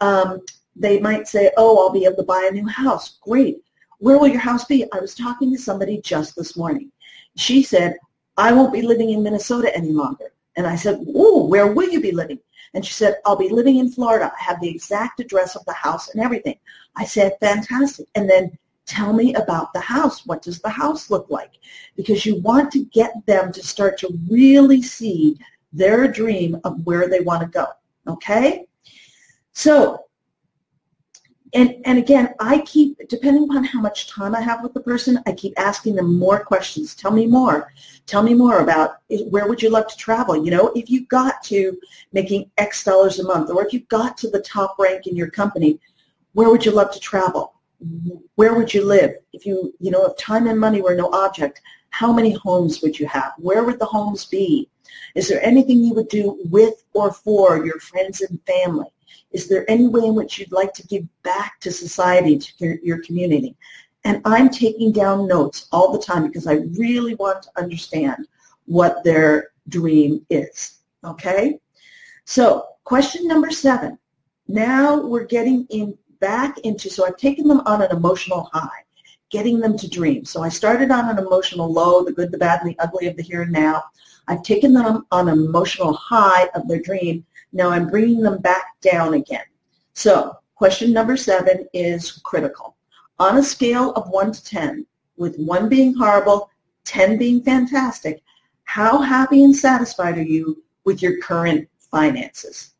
Um, 0.00 0.42
they 0.76 1.00
might 1.00 1.26
say, 1.26 1.50
oh, 1.56 1.78
I'll 1.78 1.92
be 1.92 2.04
able 2.04 2.16
to 2.16 2.24
buy 2.24 2.48
a 2.50 2.54
new 2.54 2.66
house. 2.66 3.18
Great. 3.22 3.62
Where 3.98 4.18
will 4.18 4.28
your 4.28 4.40
house 4.40 4.64
be? 4.64 4.84
I 4.92 5.00
was 5.00 5.14
talking 5.14 5.50
to 5.52 5.58
somebody 5.58 6.00
just 6.02 6.36
this 6.36 6.56
morning. 6.56 6.90
She 7.36 7.62
said, 7.62 7.96
I 8.36 8.52
won't 8.52 8.72
be 8.72 8.82
living 8.82 9.10
in 9.10 9.22
Minnesota 9.22 9.74
any 9.76 9.92
longer. 9.92 10.32
And 10.56 10.66
I 10.66 10.76
said, 10.76 11.04
oh, 11.14 11.46
where 11.46 11.72
will 11.72 11.88
you 11.88 12.00
be 12.00 12.12
living? 12.12 12.38
And 12.74 12.84
she 12.84 12.92
said, 12.92 13.16
I'll 13.24 13.36
be 13.36 13.48
living 13.48 13.76
in 13.76 13.90
Florida. 13.90 14.32
I 14.38 14.42
have 14.42 14.60
the 14.60 14.68
exact 14.68 15.20
address 15.20 15.54
of 15.56 15.64
the 15.64 15.72
house 15.72 16.12
and 16.12 16.22
everything. 16.22 16.58
I 16.96 17.04
said, 17.04 17.36
fantastic. 17.40 18.06
And 18.14 18.28
then 18.28 18.56
tell 18.86 19.12
me 19.12 19.34
about 19.34 19.72
the 19.72 19.80
house. 19.80 20.26
What 20.26 20.42
does 20.42 20.60
the 20.60 20.68
house 20.68 21.10
look 21.10 21.26
like? 21.30 21.52
Because 21.96 22.26
you 22.26 22.40
want 22.40 22.72
to 22.72 22.84
get 22.86 23.12
them 23.26 23.52
to 23.52 23.62
start 23.62 23.98
to 23.98 24.18
really 24.28 24.82
see 24.82 25.38
their 25.72 26.08
dream 26.08 26.60
of 26.64 26.84
where 26.84 27.08
they 27.08 27.20
want 27.20 27.42
to 27.42 27.48
go. 27.48 27.66
Okay? 28.06 28.66
So 29.52 30.03
and, 31.54 31.76
and 31.84 31.98
again, 31.98 32.34
I 32.40 32.62
keep, 32.62 32.98
depending 33.08 33.44
upon 33.44 33.62
how 33.62 33.80
much 33.80 34.10
time 34.10 34.34
I 34.34 34.40
have 34.40 34.62
with 34.62 34.74
the 34.74 34.80
person, 34.80 35.20
I 35.26 35.32
keep 35.32 35.54
asking 35.56 35.94
them 35.94 36.18
more 36.18 36.44
questions. 36.44 36.96
Tell 36.96 37.12
me 37.12 37.26
more. 37.26 37.72
Tell 38.06 38.24
me 38.24 38.34
more 38.34 38.58
about 38.58 38.96
where 39.30 39.46
would 39.46 39.62
you 39.62 39.70
love 39.70 39.86
to 39.86 39.96
travel? 39.96 40.44
You 40.44 40.50
know, 40.50 40.72
if 40.74 40.90
you 40.90 41.06
got 41.06 41.42
to 41.44 41.78
making 42.12 42.50
X 42.58 42.82
dollars 42.82 43.20
a 43.20 43.24
month, 43.24 43.50
or 43.50 43.64
if 43.64 43.72
you 43.72 43.80
got 43.88 44.16
to 44.18 44.30
the 44.30 44.40
top 44.40 44.76
rank 44.80 45.06
in 45.06 45.14
your 45.14 45.30
company, 45.30 45.78
where 46.32 46.50
would 46.50 46.64
you 46.64 46.72
love 46.72 46.92
to 46.92 47.00
travel? 47.00 47.54
Where 48.34 48.54
would 48.54 48.74
you 48.74 48.84
live? 48.84 49.14
If 49.32 49.46
you, 49.46 49.72
you 49.78 49.92
know, 49.92 50.04
if 50.06 50.16
time 50.16 50.48
and 50.48 50.58
money 50.58 50.82
were 50.82 50.96
no 50.96 51.08
object, 51.12 51.60
how 51.90 52.12
many 52.12 52.32
homes 52.32 52.82
would 52.82 52.98
you 52.98 53.06
have? 53.06 53.32
Where 53.38 53.62
would 53.62 53.78
the 53.78 53.86
homes 53.86 54.24
be? 54.24 54.68
Is 55.14 55.28
there 55.28 55.44
anything 55.44 55.84
you 55.84 55.94
would 55.94 56.08
do 56.08 56.38
with 56.44 56.84
or 56.92 57.12
for 57.12 57.64
your 57.64 57.78
friends 57.80 58.20
and 58.20 58.40
family? 58.46 58.88
Is 59.32 59.48
there 59.48 59.68
any 59.70 59.88
way 59.88 60.06
in 60.06 60.14
which 60.14 60.38
you'd 60.38 60.52
like 60.52 60.72
to 60.74 60.86
give 60.86 61.04
back 61.22 61.60
to 61.60 61.72
society, 61.72 62.38
to 62.38 62.78
your 62.82 63.02
community? 63.02 63.56
And 64.04 64.20
I'm 64.24 64.48
taking 64.48 64.92
down 64.92 65.26
notes 65.26 65.66
all 65.72 65.92
the 65.92 66.04
time 66.04 66.26
because 66.26 66.46
I 66.46 66.60
really 66.78 67.14
want 67.14 67.42
to 67.42 67.50
understand 67.56 68.28
what 68.66 69.02
their 69.02 69.50
dream 69.68 70.24
is. 70.30 70.80
Okay? 71.04 71.58
So 72.24 72.66
question 72.84 73.26
number 73.26 73.50
seven. 73.50 73.98
Now 74.46 75.00
we're 75.00 75.24
getting 75.24 75.66
in 75.70 75.96
back 76.20 76.58
into, 76.60 76.88
so 76.90 77.06
I've 77.06 77.16
taken 77.16 77.48
them 77.48 77.60
on 77.66 77.82
an 77.82 77.90
emotional 77.90 78.48
high, 78.52 78.84
getting 79.30 79.58
them 79.58 79.76
to 79.78 79.88
dream. 79.88 80.24
So 80.24 80.42
I 80.42 80.48
started 80.48 80.90
on 80.90 81.08
an 81.08 81.18
emotional 81.18 81.70
low, 81.70 82.04
the 82.04 82.12
good, 82.12 82.30
the 82.30 82.38
bad, 82.38 82.60
and 82.60 82.70
the 82.70 82.78
ugly 82.78 83.06
of 83.06 83.16
the 83.16 83.22
here 83.22 83.42
and 83.42 83.52
now. 83.52 83.82
I've 84.28 84.42
taken 84.42 84.72
them 84.72 85.06
on 85.10 85.28
an 85.28 85.38
emotional 85.38 85.92
high 85.92 86.48
of 86.54 86.66
their 86.68 86.80
dream 86.80 87.24
now 87.54 87.70
I'm 87.70 87.88
bringing 87.88 88.20
them 88.20 88.38
back 88.38 88.80
down 88.80 89.14
again. 89.14 89.44
So 89.94 90.36
question 90.56 90.92
number 90.92 91.16
seven 91.16 91.66
is 91.72 92.20
critical. 92.24 92.76
On 93.20 93.38
a 93.38 93.42
scale 93.42 93.92
of 93.92 94.10
1 94.10 94.32
to 94.32 94.44
10, 94.44 94.86
with 95.16 95.38
1 95.38 95.68
being 95.68 95.94
horrible, 95.94 96.50
10 96.84 97.16
being 97.16 97.40
fantastic, 97.42 98.22
how 98.64 99.00
happy 99.00 99.44
and 99.44 99.54
satisfied 99.54 100.18
are 100.18 100.22
you 100.22 100.62
with 100.84 101.00
your 101.00 101.18
current 101.18 101.68
finances? 101.78 102.72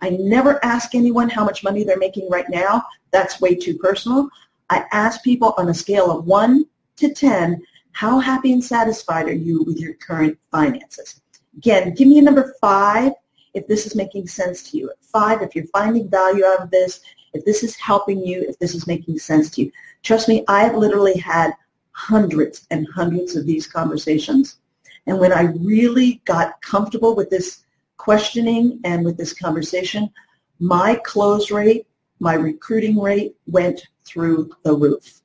I 0.00 0.10
never 0.10 0.64
ask 0.64 0.94
anyone 0.94 1.28
how 1.28 1.44
much 1.44 1.62
money 1.62 1.84
they're 1.84 1.98
making 1.98 2.30
right 2.30 2.48
now. 2.48 2.82
That's 3.10 3.42
way 3.42 3.54
too 3.54 3.76
personal. 3.76 4.30
I 4.70 4.86
ask 4.90 5.22
people 5.22 5.54
on 5.58 5.68
a 5.68 5.74
scale 5.74 6.10
of 6.10 6.24
1 6.24 6.64
to 6.96 7.12
10, 7.12 7.62
how 7.94 8.18
happy 8.18 8.52
and 8.52 8.62
satisfied 8.62 9.28
are 9.28 9.32
you 9.32 9.62
with 9.64 9.78
your 9.78 9.94
current 9.94 10.36
finances? 10.50 11.20
Again, 11.56 11.94
give 11.94 12.08
me 12.08 12.18
a 12.18 12.22
number 12.22 12.54
5 12.60 13.12
if 13.54 13.68
this 13.68 13.86
is 13.86 13.94
making 13.94 14.26
sense 14.26 14.68
to 14.70 14.76
you. 14.76 14.92
Five, 15.00 15.42
if 15.42 15.54
you're 15.54 15.66
finding 15.68 16.10
value 16.10 16.44
out 16.44 16.60
of 16.60 16.70
this, 16.70 17.00
if 17.32 17.44
this 17.44 17.62
is 17.62 17.76
helping 17.76 18.18
you, 18.18 18.44
if 18.48 18.58
this 18.58 18.74
is 18.74 18.88
making 18.88 19.18
sense 19.18 19.48
to 19.50 19.62
you. 19.62 19.72
Trust 20.02 20.28
me, 20.28 20.44
I've 20.48 20.74
literally 20.74 21.16
had 21.18 21.52
hundreds 21.92 22.66
and 22.72 22.86
hundreds 22.92 23.36
of 23.36 23.46
these 23.46 23.68
conversations. 23.68 24.58
And 25.06 25.20
when 25.20 25.32
I 25.32 25.42
really 25.42 26.20
got 26.24 26.60
comfortable 26.62 27.14
with 27.14 27.30
this 27.30 27.64
questioning 27.96 28.80
and 28.84 29.04
with 29.04 29.16
this 29.16 29.32
conversation, 29.32 30.10
my 30.58 31.00
close 31.04 31.52
rate, 31.52 31.86
my 32.18 32.34
recruiting 32.34 33.00
rate 33.00 33.36
went 33.46 33.86
through 34.04 34.50
the 34.64 34.74
roof. 34.74 35.20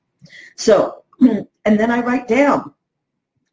So, 0.55 1.03
and 1.65 1.79
then 1.79 1.91
I 1.91 2.01
write 2.01 2.27
down 2.27 2.73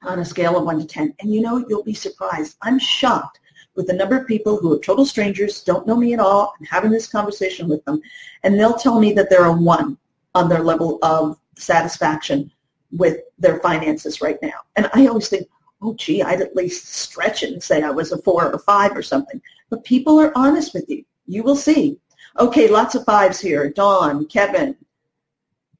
on 0.03 0.21
a 0.21 0.25
scale 0.25 0.57
of 0.57 0.65
1 0.65 0.81
to 0.81 0.87
10. 0.87 1.15
And 1.21 1.33
you 1.33 1.41
know, 1.41 1.65
you'll 1.69 1.83
be 1.83 1.95
surprised. 1.95 2.57
I'm 2.63 2.79
shocked 2.79 3.41
with 3.75 3.87
the 3.87 3.93
number 3.93 4.17
of 4.17 4.27
people 4.27 4.57
who 4.57 4.73
are 4.73 4.79
total 4.79 5.05
strangers, 5.05 5.63
don't 5.63 5.87
know 5.87 5.97
me 5.97 6.15
at 6.15 6.21
all, 6.21 6.55
and 6.59 6.67
having 6.67 6.91
this 6.91 7.07
conversation 7.07 7.69
with 7.69 7.85
them, 7.85 8.01
and 8.43 8.59
they'll 8.59 8.75
tell 8.75 8.99
me 8.99 9.13
that 9.13 9.29
they're 9.29 9.45
a 9.45 9.53
one 9.53 9.99
on 10.35 10.49
their 10.49 10.63
level 10.63 10.99
of 11.03 11.39
satisfaction 11.57 12.51
with 12.93 13.19
their 13.39 13.59
finances 13.61 14.21
right 14.21 14.39
now. 14.43 14.61
And 14.77 14.91
I 14.95 15.07
always 15.07 15.29
think, 15.29 15.49
oh, 15.83 15.95
gee, 15.95 16.23
I'd 16.23 16.41
at 16.41 16.57
least 16.57 16.95
stretch 16.95 17.43
it 17.43 17.53
and 17.53 17.63
say 17.63 17.83
I 17.83 17.91
was 17.91 18.13
a 18.13 18.23
four 18.23 18.47
or 18.47 18.53
a 18.53 18.59
five 18.59 18.97
or 18.97 19.03
something. 19.03 19.41
But 19.69 19.85
people 19.85 20.19
are 20.21 20.37
honest 20.37 20.73
with 20.73 20.89
you. 20.89 21.05
You 21.27 21.43
will 21.43 21.57
see. 21.57 21.99
Okay, 22.39 22.69
lots 22.69 22.95
of 22.95 23.05
fives 23.05 23.41
here. 23.41 23.71
Dawn, 23.71 24.27
Kevin, 24.27 24.77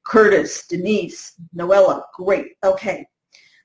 Curtis, 0.07 0.65
Denise, 0.67 1.33
Noella. 1.55 2.03
Great. 2.15 2.53
Okay. 2.63 3.05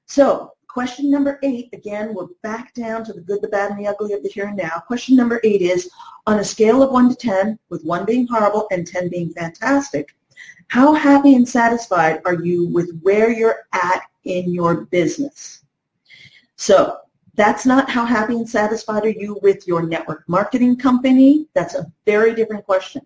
So 0.06 0.52
Question 0.72 1.10
number 1.10 1.38
eight, 1.42 1.68
again, 1.74 2.14
we're 2.14 2.28
back 2.42 2.72
down 2.72 3.04
to 3.04 3.12
the 3.12 3.20
good, 3.20 3.42
the 3.42 3.48
bad, 3.48 3.70
and 3.70 3.78
the 3.78 3.86
ugly 3.86 4.14
of 4.14 4.22
the 4.22 4.30
here 4.30 4.46
and 4.46 4.56
now. 4.56 4.82
Question 4.86 5.14
number 5.14 5.38
eight 5.44 5.60
is, 5.60 5.90
on 6.26 6.38
a 6.38 6.44
scale 6.44 6.82
of 6.82 6.90
1 6.90 7.10
to 7.10 7.14
10, 7.14 7.58
with 7.68 7.84
1 7.84 8.06
being 8.06 8.26
horrible 8.26 8.66
and 8.70 8.86
10 8.86 9.10
being 9.10 9.34
fantastic, 9.34 10.16
how 10.68 10.94
happy 10.94 11.34
and 11.34 11.46
satisfied 11.46 12.22
are 12.24 12.42
you 12.42 12.68
with 12.68 12.98
where 13.02 13.30
you're 13.30 13.66
at 13.74 14.00
in 14.24 14.50
your 14.50 14.86
business? 14.86 15.62
So 16.56 16.96
that's 17.34 17.66
not 17.66 17.90
how 17.90 18.06
happy 18.06 18.36
and 18.36 18.48
satisfied 18.48 19.04
are 19.04 19.10
you 19.10 19.38
with 19.42 19.68
your 19.68 19.82
network 19.82 20.24
marketing 20.26 20.78
company. 20.78 21.48
That's 21.52 21.74
a 21.74 21.92
very 22.06 22.34
different 22.34 22.64
question. 22.64 23.02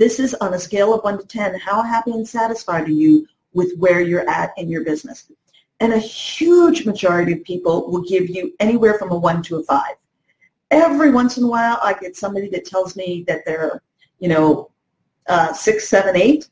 This 0.00 0.18
is 0.18 0.32
on 0.40 0.54
a 0.54 0.58
scale 0.58 0.94
of 0.94 1.04
1 1.04 1.18
to 1.18 1.26
10, 1.26 1.58
how 1.58 1.82
happy 1.82 2.12
and 2.12 2.26
satisfied 2.26 2.88
are 2.88 2.90
you 2.90 3.26
with 3.52 3.76
where 3.76 4.00
you're 4.00 4.26
at 4.30 4.50
in 4.56 4.70
your 4.70 4.82
business? 4.82 5.30
And 5.80 5.92
a 5.92 5.98
huge 5.98 6.86
majority 6.86 7.34
of 7.34 7.44
people 7.44 7.90
will 7.90 8.00
give 8.00 8.30
you 8.30 8.54
anywhere 8.60 8.94
from 8.94 9.10
a 9.10 9.18
one 9.18 9.42
to 9.42 9.56
a 9.56 9.62
five. 9.64 9.96
Every 10.70 11.10
once 11.10 11.36
in 11.36 11.44
a 11.44 11.48
while, 11.48 11.78
I 11.82 11.92
get 11.92 12.16
somebody 12.16 12.48
that 12.48 12.64
tells 12.64 12.96
me 12.96 13.26
that 13.28 13.44
they're, 13.44 13.82
you 14.20 14.30
know, 14.30 14.70
uh, 15.28 15.52
six, 15.52 15.86
seven, 15.86 16.16
eight. 16.16 16.48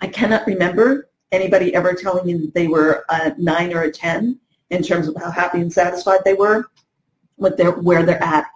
I 0.00 0.08
cannot 0.08 0.44
remember 0.44 1.10
anybody 1.30 1.72
ever 1.72 1.94
telling 1.94 2.26
me 2.26 2.34
that 2.34 2.52
they 2.52 2.66
were 2.66 3.04
a 3.10 3.32
nine 3.38 3.72
or 3.72 3.82
a 3.82 3.92
10 3.92 4.40
in 4.70 4.82
terms 4.82 5.06
of 5.06 5.14
how 5.14 5.30
happy 5.30 5.60
and 5.60 5.72
satisfied 5.72 6.22
they 6.24 6.34
were 6.34 6.64
with 7.36 7.56
their, 7.56 7.70
where 7.70 8.04
they're 8.04 8.20
at 8.24 8.46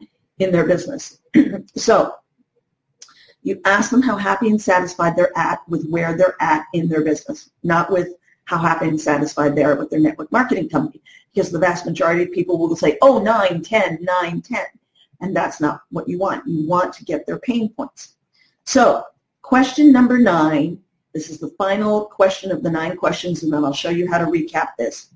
in 0.40 0.50
their 0.50 0.66
business. 0.66 1.21
so 1.76 2.16
you 3.43 3.61
ask 3.65 3.91
them 3.91 4.03
how 4.03 4.17
happy 4.17 4.49
and 4.49 4.61
satisfied 4.61 5.17
they're 5.17 5.37
at 5.37 5.61
with 5.69 5.89
where 5.89 6.17
they're 6.17 6.37
at 6.41 6.65
in 6.75 6.89
their 6.89 7.03
business, 7.03 7.51
not 7.63 7.91
with 7.91 8.15
how 8.45 8.59
happy 8.59 8.89
and 8.89 9.01
satisfied 9.01 9.55
they 9.55 9.65
are 9.65 9.77
with 9.77 9.91
their 9.91 10.01
network 10.01 10.31
marketing 10.31 10.69
company. 10.69 11.03
Because 11.33 11.51
the 11.51 11.59
vast 11.59 11.87
majority 11.87 12.25
of 12.25 12.33
people 12.33 12.59
will 12.59 12.77
say, 12.77 12.99
oh, 13.01 13.19
9, 13.23 13.63
10, 13.63 13.99
9, 14.03 14.43
10. 14.43 14.59
And 15.21 15.35
that's 15.35 15.61
not 15.61 15.83
what 15.91 16.09
you 16.09 16.19
want. 16.19 16.47
You 16.47 16.67
want 16.67 16.93
to 16.95 17.05
get 17.05 17.27
their 17.27 17.39
pain 17.39 17.71
points. 17.71 18.15
So 18.65 19.05
question 19.41 19.93
number 19.93 20.19
nine, 20.19 20.81
this 21.13 21.31
is 21.31 21.39
the 21.39 21.55
final 21.59 22.07
question 22.07 22.51
of 22.51 22.63
the 22.63 22.71
nine 22.71 22.97
questions, 22.97 23.43
and 23.43 23.53
then 23.53 23.65
I'll 23.65 23.73
show 23.73 23.91
you 23.91 24.11
how 24.11 24.19
to 24.19 24.27
recap 24.27 24.71
this. 24.79 25.09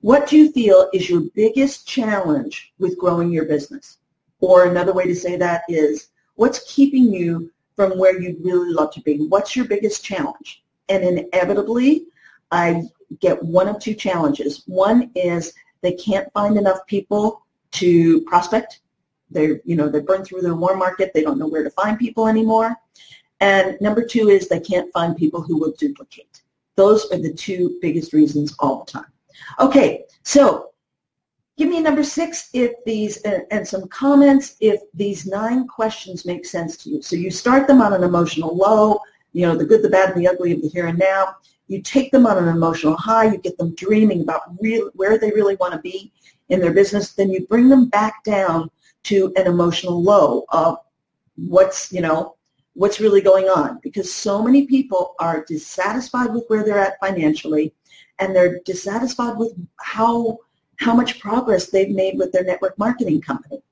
What 0.00 0.28
do 0.28 0.36
you 0.36 0.52
feel 0.52 0.90
is 0.92 1.08
your 1.08 1.22
biggest 1.34 1.86
challenge 1.86 2.72
with 2.78 2.98
growing 2.98 3.30
your 3.30 3.44
business? 3.44 3.98
Or 4.40 4.66
another 4.66 4.92
way 4.92 5.06
to 5.06 5.14
say 5.14 5.36
that 5.36 5.62
is, 5.68 6.08
what's 6.42 6.74
keeping 6.74 7.14
you 7.14 7.52
from 7.76 7.96
where 7.96 8.20
you'd 8.20 8.44
really 8.44 8.72
love 8.72 8.92
to 8.92 9.00
be? 9.02 9.28
What's 9.28 9.54
your 9.54 9.64
biggest 9.64 10.04
challenge? 10.04 10.64
And 10.88 11.04
inevitably, 11.04 12.06
I 12.50 12.82
get 13.20 13.40
one 13.40 13.68
of 13.68 13.78
two 13.78 13.94
challenges. 13.94 14.64
One 14.66 15.12
is 15.14 15.54
they 15.82 15.92
can't 15.92 16.32
find 16.32 16.58
enough 16.58 16.84
people 16.88 17.46
to 17.82 18.22
prospect. 18.22 18.80
They're, 19.30 19.60
you 19.64 19.76
know, 19.76 19.88
they're 19.88 20.02
burned 20.02 20.26
through 20.26 20.40
their 20.40 20.56
warm 20.56 20.80
market. 20.80 21.12
They 21.14 21.22
don't 21.22 21.38
know 21.38 21.46
where 21.46 21.62
to 21.62 21.70
find 21.70 21.96
people 21.96 22.26
anymore. 22.26 22.74
And 23.38 23.80
number 23.80 24.04
two 24.04 24.28
is 24.28 24.48
they 24.48 24.58
can't 24.58 24.92
find 24.92 25.16
people 25.16 25.42
who 25.42 25.60
will 25.60 25.74
duplicate. 25.78 26.42
Those 26.74 27.06
are 27.12 27.18
the 27.18 27.32
two 27.32 27.78
biggest 27.80 28.12
reasons 28.12 28.52
all 28.58 28.82
the 28.84 28.90
time. 28.90 29.12
Okay, 29.60 30.06
so 30.24 30.71
give 31.58 31.68
me 31.68 31.80
number 31.80 32.02
six 32.02 32.48
if 32.52 32.72
these, 32.84 33.18
and, 33.22 33.44
and 33.50 33.66
some 33.66 33.88
comments 33.88 34.56
if 34.60 34.80
these 34.94 35.26
nine 35.26 35.66
questions 35.66 36.24
make 36.24 36.46
sense 36.46 36.76
to 36.78 36.90
you. 36.90 37.02
So 37.02 37.16
you 37.16 37.30
start 37.30 37.66
them 37.66 37.82
on 37.82 37.92
an 37.92 38.04
emotional 38.04 38.56
low, 38.56 39.00
you 39.32 39.46
know, 39.46 39.56
the 39.56 39.64
good, 39.64 39.82
the 39.82 39.90
bad, 39.90 40.10
and 40.10 40.20
the 40.20 40.28
ugly 40.28 40.52
of 40.52 40.62
the 40.62 40.68
here 40.68 40.86
and 40.86 40.98
now. 40.98 41.36
You 41.68 41.80
take 41.80 42.10
them 42.10 42.26
on 42.26 42.36
an 42.36 42.48
emotional 42.48 42.96
high. 42.96 43.32
You 43.32 43.38
get 43.38 43.56
them 43.56 43.74
dreaming 43.74 44.22
about 44.22 44.42
real, 44.60 44.90
where 44.94 45.18
they 45.18 45.30
really 45.30 45.56
want 45.56 45.72
to 45.72 45.78
be 45.80 46.12
in 46.48 46.60
their 46.60 46.74
business. 46.74 47.12
Then 47.12 47.30
you 47.30 47.46
bring 47.46 47.68
them 47.68 47.88
back 47.88 48.24
down 48.24 48.70
to 49.04 49.32
an 49.36 49.46
emotional 49.46 50.02
low 50.02 50.44
of 50.50 50.78
what's, 51.36 51.92
you 51.92 52.00
know, 52.00 52.36
what's 52.74 53.00
really 53.00 53.20
going 53.20 53.46
on. 53.46 53.78
Because 53.82 54.12
so 54.12 54.42
many 54.42 54.66
people 54.66 55.14
are 55.18 55.44
dissatisfied 55.46 56.32
with 56.32 56.44
where 56.48 56.64
they're 56.64 56.78
at 56.78 57.00
financially 57.00 57.72
and 58.18 58.34
they're 58.34 58.60
dissatisfied 58.64 59.36
with 59.38 59.52
how, 59.76 60.38
how 60.76 60.94
much 60.94 61.20
progress 61.20 61.70
they've 61.70 61.90
made 61.90 62.18
with 62.18 62.32
their 62.32 62.44
network 62.44 62.78
marketing 62.78 63.20
company. 63.20 63.62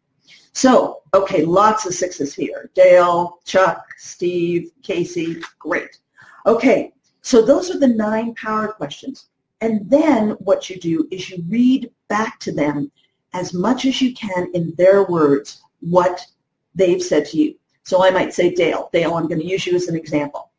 So, 0.53 1.03
okay, 1.15 1.45
lots 1.45 1.87
of 1.87 1.95
sixes 1.95 2.35
here. 2.35 2.71
Dale, 2.75 3.39
Chuck, 3.45 3.85
Steve, 3.97 4.71
Casey, 4.83 5.41
great. 5.59 5.99
Okay, 6.47 6.93
so 7.23 7.43
those 7.43 7.71
are 7.71 7.79
the 7.79 7.89
nine 7.89 8.35
power 8.35 8.69
questions. 8.69 9.27
And 9.61 9.89
then 9.91 10.31
what 10.41 10.71
you 10.71 10.81
do 10.81 11.07
is 11.11 11.31
you 11.31 11.45
read 11.49 11.91
back 12.09 12.41
to 12.41 12.53
them 12.53 12.91
as 13.35 13.53
much 13.53 13.85
as 13.85 14.01
you 14.01 14.15
can 14.15 14.51
in 14.55 14.75
their 14.77 15.05
words 15.05 15.63
what 15.81 16.27
they've 16.75 17.03
said 17.03 17.27
to 17.27 17.37
you. 17.39 17.55
So 17.85 18.05
I 18.05 18.11
might 18.11 18.35
say 18.35 18.55
Dale. 18.55 18.89
Dale, 18.93 19.15
I'm 19.15 19.29
going 19.29 19.41
to 19.41 19.47
use 19.47 19.67
you 19.67 19.75
as 19.75 19.89
an 19.89 19.97
example. 19.97 20.51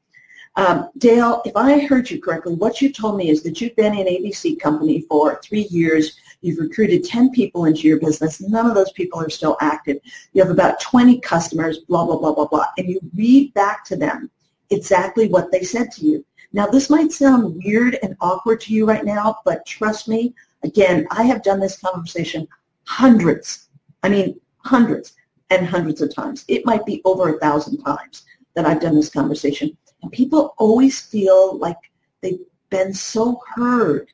Um, 0.55 0.89
Dale, 0.97 1.41
if 1.45 1.55
I 1.55 1.79
heard 1.85 2.09
you 2.09 2.21
correctly, 2.21 2.55
what 2.55 2.81
you 2.81 2.91
told 2.91 3.17
me 3.17 3.29
is 3.29 3.41
that 3.43 3.61
you've 3.61 3.75
been 3.75 3.97
in 3.97 4.07
ABC 4.07 4.59
company 4.59 5.01
for 5.07 5.39
three 5.43 5.67
years. 5.69 6.19
You've 6.41 6.59
recruited 6.59 7.03
10 7.03 7.31
people 7.31 7.65
into 7.65 7.87
your 7.87 7.99
business. 7.99 8.41
None 8.41 8.65
of 8.65 8.75
those 8.75 8.91
people 8.93 9.19
are 9.19 9.29
still 9.29 9.57
active. 9.61 9.97
You 10.33 10.41
have 10.41 10.51
about 10.51 10.81
20 10.81 11.19
customers, 11.19 11.79
blah, 11.79 12.05
blah, 12.05 12.17
blah, 12.17 12.33
blah, 12.33 12.47
blah. 12.47 12.65
And 12.77 12.87
you 12.87 12.99
read 13.15 13.53
back 13.53 13.85
to 13.85 13.95
them 13.95 14.29
exactly 14.71 15.27
what 15.27 15.51
they 15.51 15.63
said 15.63 15.91
to 15.93 16.05
you. 16.05 16.25
Now, 16.53 16.67
this 16.67 16.89
might 16.89 17.11
sound 17.11 17.61
weird 17.63 17.97
and 18.03 18.17
awkward 18.19 18.59
to 18.61 18.73
you 18.73 18.85
right 18.85 19.05
now, 19.05 19.37
but 19.45 19.65
trust 19.65 20.07
me, 20.07 20.33
again, 20.63 21.07
I 21.11 21.23
have 21.23 21.43
done 21.43 21.59
this 21.59 21.77
conversation 21.77 22.47
hundreds, 22.85 23.69
I 24.03 24.09
mean, 24.09 24.39
hundreds 24.57 25.13
and 25.49 25.65
hundreds 25.65 26.01
of 26.01 26.13
times. 26.13 26.43
It 26.47 26.65
might 26.65 26.85
be 26.85 27.01
over 27.05 27.35
a 27.35 27.39
thousand 27.39 27.77
times 27.83 28.23
that 28.55 28.65
I've 28.65 28.81
done 28.81 28.95
this 28.95 29.09
conversation. 29.09 29.77
And 30.01 30.11
people 30.11 30.55
always 30.57 30.99
feel 30.99 31.57
like 31.57 31.77
they've 32.21 32.39
been 32.69 32.93
so 32.93 33.39
heard. 33.55 34.09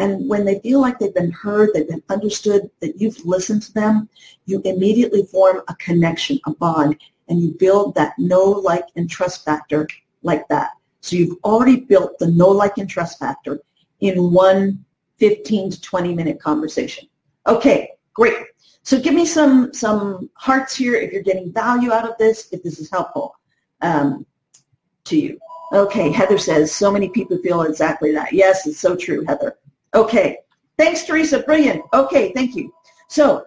And 0.00 0.26
when 0.30 0.46
they 0.46 0.58
feel 0.60 0.80
like 0.80 0.98
they've 0.98 1.14
been 1.14 1.30
heard, 1.30 1.70
they've 1.74 1.86
been 1.86 2.02
understood, 2.08 2.70
that 2.80 2.98
you've 2.98 3.22
listened 3.26 3.62
to 3.64 3.74
them, 3.74 4.08
you 4.46 4.62
immediately 4.64 5.26
form 5.26 5.60
a 5.68 5.74
connection, 5.74 6.40
a 6.46 6.54
bond, 6.54 6.96
and 7.28 7.38
you 7.38 7.54
build 7.58 7.94
that 7.94 8.18
know, 8.18 8.42
like, 8.42 8.86
and 8.96 9.10
trust 9.10 9.44
factor 9.44 9.86
like 10.22 10.48
that. 10.48 10.70
So 11.02 11.16
you've 11.16 11.36
already 11.44 11.76
built 11.76 12.18
the 12.18 12.28
know, 12.28 12.48
like, 12.48 12.78
and 12.78 12.88
trust 12.88 13.18
factor 13.18 13.60
in 14.00 14.32
one 14.32 14.82
15 15.18 15.72
to 15.72 15.80
20 15.80 16.14
minute 16.14 16.40
conversation. 16.40 17.06
Okay, 17.46 17.90
great. 18.14 18.36
So 18.82 18.98
give 18.98 19.12
me 19.12 19.26
some, 19.26 19.72
some 19.74 20.30
hearts 20.32 20.74
here 20.74 20.94
if 20.94 21.12
you're 21.12 21.22
getting 21.22 21.52
value 21.52 21.92
out 21.92 22.08
of 22.08 22.16
this, 22.18 22.48
if 22.52 22.62
this 22.62 22.78
is 22.78 22.90
helpful 22.90 23.36
um, 23.82 24.24
to 25.04 25.18
you. 25.18 25.38
Okay, 25.72 26.10
Heather 26.10 26.38
says, 26.38 26.74
so 26.74 26.90
many 26.90 27.10
people 27.10 27.36
feel 27.38 27.62
exactly 27.62 28.12
that. 28.12 28.32
Yes, 28.32 28.66
it's 28.66 28.80
so 28.80 28.96
true, 28.96 29.24
Heather. 29.26 29.58
Okay, 29.94 30.38
thanks, 30.78 31.04
Teresa. 31.04 31.40
Brilliant. 31.40 31.82
Okay, 31.92 32.32
thank 32.32 32.54
you. 32.54 32.72
So 33.08 33.46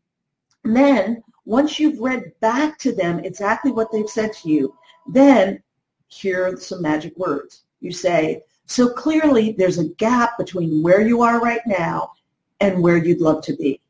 then 0.64 1.22
once 1.44 1.78
you've 1.78 2.00
read 2.00 2.32
back 2.40 2.78
to 2.78 2.92
them 2.92 3.20
exactly 3.20 3.70
what 3.70 3.92
they've 3.92 4.08
said 4.08 4.32
to 4.32 4.48
you, 4.48 4.74
then 5.06 5.62
here 6.08 6.46
are 6.46 6.56
some 6.56 6.80
magic 6.80 7.16
words. 7.18 7.64
You 7.80 7.92
say, 7.92 8.42
so 8.66 8.88
clearly 8.88 9.52
there's 9.52 9.78
a 9.78 9.90
gap 9.90 10.38
between 10.38 10.82
where 10.82 11.06
you 11.06 11.22
are 11.22 11.40
right 11.40 11.60
now 11.66 12.12
and 12.60 12.82
where 12.82 12.96
you'd 12.96 13.20
love 13.20 13.42
to 13.44 13.56
be. 13.56 13.80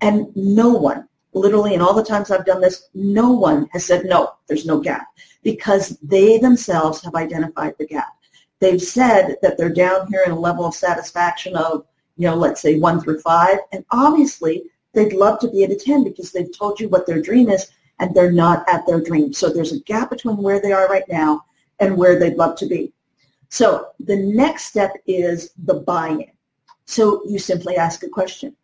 And 0.00 0.34
no 0.34 0.70
one, 0.70 1.08
literally, 1.32 1.74
in 1.74 1.80
all 1.80 1.94
the 1.94 2.04
times 2.04 2.30
I've 2.30 2.44
done 2.44 2.60
this, 2.60 2.88
no 2.94 3.30
one 3.30 3.68
has 3.72 3.84
said, 3.84 4.04
no, 4.04 4.32
there's 4.48 4.66
no 4.66 4.80
gap 4.80 5.06
because 5.42 5.96
they 6.02 6.38
themselves 6.38 7.00
have 7.02 7.14
identified 7.14 7.74
the 7.78 7.86
gap. 7.86 8.15
They've 8.60 8.80
said 8.80 9.36
that 9.42 9.58
they're 9.58 9.72
down 9.72 10.06
here 10.08 10.22
in 10.24 10.32
a 10.32 10.38
level 10.38 10.64
of 10.64 10.74
satisfaction 10.74 11.56
of, 11.56 11.84
you 12.16 12.26
know, 12.26 12.34
let's 12.34 12.60
say 12.60 12.78
one 12.78 13.00
through 13.00 13.20
five. 13.20 13.58
And 13.72 13.84
obviously 13.90 14.64
they'd 14.94 15.12
love 15.12 15.38
to 15.40 15.50
be 15.50 15.64
at 15.64 15.70
a 15.70 15.76
10 15.76 16.04
because 16.04 16.32
they've 16.32 16.56
told 16.56 16.80
you 16.80 16.88
what 16.88 17.06
their 17.06 17.20
dream 17.20 17.50
is 17.50 17.70
and 17.98 18.14
they're 18.14 18.32
not 18.32 18.68
at 18.68 18.86
their 18.86 19.00
dream. 19.00 19.32
So 19.32 19.50
there's 19.50 19.72
a 19.72 19.80
gap 19.80 20.10
between 20.10 20.38
where 20.38 20.60
they 20.60 20.72
are 20.72 20.88
right 20.88 21.08
now 21.08 21.44
and 21.80 21.96
where 21.96 22.18
they'd 22.18 22.36
love 22.36 22.56
to 22.58 22.66
be. 22.66 22.92
So 23.48 23.88
the 24.00 24.16
next 24.16 24.66
step 24.66 24.92
is 25.06 25.50
the 25.64 25.74
buy-in. 25.74 26.30
So 26.86 27.22
you 27.26 27.38
simply 27.38 27.76
ask 27.76 28.02
a 28.02 28.08
question. 28.08 28.56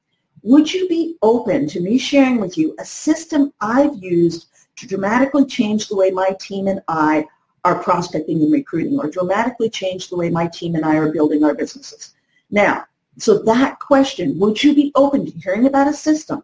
Would 0.43 0.73
you 0.73 0.89
be 0.89 1.17
open 1.23 1.69
to 1.69 1.81
me 1.81 1.99
sharing 1.99 2.41
with 2.41 2.59
you 2.59 2.75
a 2.79 2.85
system 2.85 3.53
I've 3.61 4.03
used 4.03 4.49
to 4.77 4.87
dramatically 4.87 5.45
change 5.47 5.89
the 5.89 5.97
way 5.97 6.11
my 6.11 6.37
team 6.41 6.67
and 6.67 6.83
I 6.89 7.27
are 7.65 7.83
prospecting 7.83 8.43
and 8.43 8.53
recruiting 8.53 8.99
or 8.99 9.09
dramatically 9.09 9.71
change 9.71 10.09
the 10.09 10.17
way 10.17 10.31
my 10.31 10.47
team 10.49 10.75
and 10.75 10.85
I 10.85 10.97
are 10.97 11.13
building 11.13 11.45
our 11.45 11.55
businesses? 11.55 12.15
Now, 12.51 12.85
so 13.19 13.43
that 13.43 13.79
question, 13.79 14.39
would 14.39 14.63
you 14.63 14.75
be 14.75 14.91
open 14.95 15.27
to 15.27 15.39
hearing 15.39 15.67
about 15.67 15.89
a 15.89 15.93
system? 15.93 16.43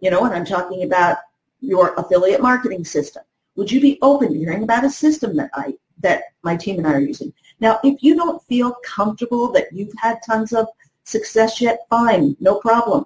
You 0.00 0.10
know, 0.10 0.24
and 0.24 0.34
I'm 0.34 0.44
talking 0.44 0.84
about 0.84 1.18
your 1.60 1.94
affiliate 1.94 2.42
marketing 2.42 2.84
system. 2.84 3.22
Would 3.56 3.70
you 3.70 3.80
be 3.80 3.98
open 4.00 4.32
to 4.32 4.38
hearing 4.38 4.62
about 4.62 4.84
a 4.84 4.90
system 4.90 5.36
that 5.36 5.50
I 5.54 5.74
that 6.00 6.22
my 6.42 6.56
team 6.56 6.78
and 6.78 6.86
I 6.86 6.94
are 6.94 7.00
using? 7.00 7.32
Now, 7.60 7.78
if 7.84 8.02
you 8.02 8.16
don't 8.16 8.42
feel 8.44 8.74
comfortable 8.84 9.52
that 9.52 9.72
you've 9.72 9.92
had 9.98 10.20
tons 10.24 10.52
of 10.52 10.66
success 11.04 11.60
yet, 11.60 11.80
fine, 11.90 12.36
no 12.40 12.54
problem. 12.56 13.04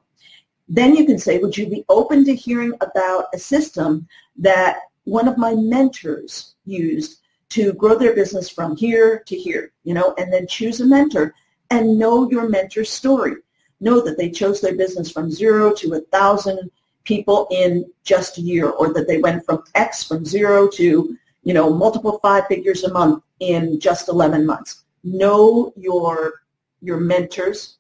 Then 0.69 0.95
you 0.95 1.05
can 1.05 1.19
say, 1.19 1.39
would 1.39 1.57
you 1.57 1.69
be 1.69 1.85
open 1.89 2.25
to 2.25 2.35
hearing 2.35 2.73
about 2.81 3.27
a 3.35 3.39
system 3.39 4.07
that 4.37 4.79
one 5.05 5.29
of 5.29 5.39
my 5.39 5.55
mentors 5.55 6.55
used 6.65 7.21
to 7.55 7.73
grow 7.75 7.97
their 7.97 8.17
business 8.17 8.49
from 8.49 8.77
here 8.77 9.23
to 9.27 9.37
here, 9.37 9.71
you 9.85 9.95
know, 9.95 10.13
and 10.19 10.33
then 10.33 10.45
choose 10.49 10.81
a 10.81 10.85
mentor 10.85 11.33
and 11.71 11.97
know 11.97 12.29
your 12.29 12.49
mentor's 12.49 12.91
story. 12.91 13.37
Know 13.81 14.01
that 14.01 14.19
they 14.19 14.29
chose 14.29 14.61
their 14.61 14.75
business 14.77 15.09
from 15.09 15.31
zero 15.31 15.73
to 15.75 15.95
a 15.95 16.01
thousand 16.01 16.69
people 17.05 17.47
in 17.53 17.85
just 18.03 18.39
a 18.39 18.41
year 18.41 18.71
or 18.71 18.93
that 18.93 19.07
they 19.07 19.19
went 19.19 19.45
from 19.47 19.63
X 19.77 20.03
from 20.03 20.25
zero 20.25 20.67
to, 20.69 21.17
you 21.45 21.55
know, 21.55 21.73
multiple 21.73 22.19
five 22.23 22.45
figures 22.49 22.83
a 22.83 22.93
month 22.93 23.23
in 23.39 23.79
just 23.79 24.09
11 24.09 24.45
months. 24.45 24.83
Know 25.05 25.73
your, 25.77 26.43
your 26.81 26.99
mentor's 26.99 27.77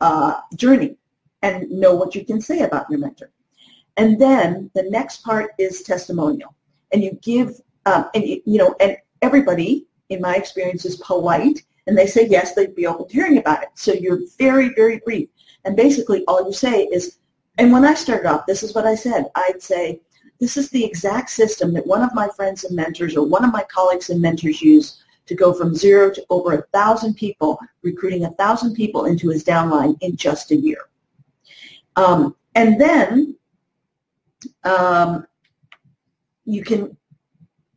uh, 0.00 0.42
journey 0.54 0.96
and 1.42 1.68
know 1.68 1.92
what 1.92 2.14
you 2.14 2.24
can 2.24 2.40
say 2.40 2.60
about 2.60 2.88
your 2.88 3.00
mentor. 3.00 3.32
And 3.96 4.20
then 4.20 4.70
the 4.74 4.84
next 4.84 5.24
part 5.24 5.50
is 5.58 5.82
testimonial. 5.82 6.54
And 6.92 7.02
you 7.02 7.18
give, 7.20 7.60
um, 7.84 8.08
and 8.14 8.24
you, 8.24 8.58
know, 8.58 8.76
and 8.78 8.96
everybody, 9.22 9.86
in 10.08 10.20
my 10.20 10.36
experience, 10.36 10.84
is 10.84 10.96
polite 10.96 11.62
and 11.88 11.96
they 11.96 12.06
say 12.06 12.28
yes, 12.28 12.54
they'd 12.54 12.74
be 12.74 12.86
open 12.86 13.08
to 13.08 13.14
hearing 13.14 13.38
about 13.38 13.62
it. 13.62 13.70
So 13.74 13.94
you're 13.94 14.20
very, 14.38 14.74
very 14.74 14.98
brief. 14.98 15.30
And 15.64 15.74
basically 15.74 16.22
all 16.26 16.44
you 16.44 16.52
say 16.52 16.84
is, 16.84 17.18
and 17.56 17.72
when 17.72 17.84
I 17.84 17.94
started 17.94 18.28
off, 18.28 18.46
this 18.46 18.62
is 18.62 18.74
what 18.74 18.86
I 18.86 18.94
said. 18.94 19.30
I'd 19.34 19.62
say, 19.62 20.02
this 20.38 20.58
is 20.58 20.68
the 20.68 20.84
exact 20.84 21.30
system 21.30 21.72
that 21.72 21.86
one 21.86 22.02
of 22.02 22.14
my 22.14 22.28
friends 22.36 22.64
and 22.64 22.76
mentors 22.76 23.16
or 23.16 23.26
one 23.26 23.42
of 23.42 23.52
my 23.52 23.64
colleagues 23.64 24.10
and 24.10 24.20
mentors 24.20 24.60
use 24.60 25.02
to 25.26 25.34
go 25.34 25.52
from 25.52 25.74
zero 25.74 26.10
to 26.10 26.24
over 26.28 26.52
a 26.52 26.62
thousand 26.74 27.14
people, 27.14 27.58
recruiting 27.82 28.24
a 28.24 28.32
thousand 28.32 28.74
people 28.74 29.06
into 29.06 29.30
his 29.30 29.42
downline 29.42 29.96
in 30.02 30.14
just 30.14 30.50
a 30.50 30.56
year. 30.56 30.90
Um, 31.96 32.36
and 32.54 32.78
then 32.78 33.34
um, 34.64 35.26
you 36.44 36.62
can 36.62 36.96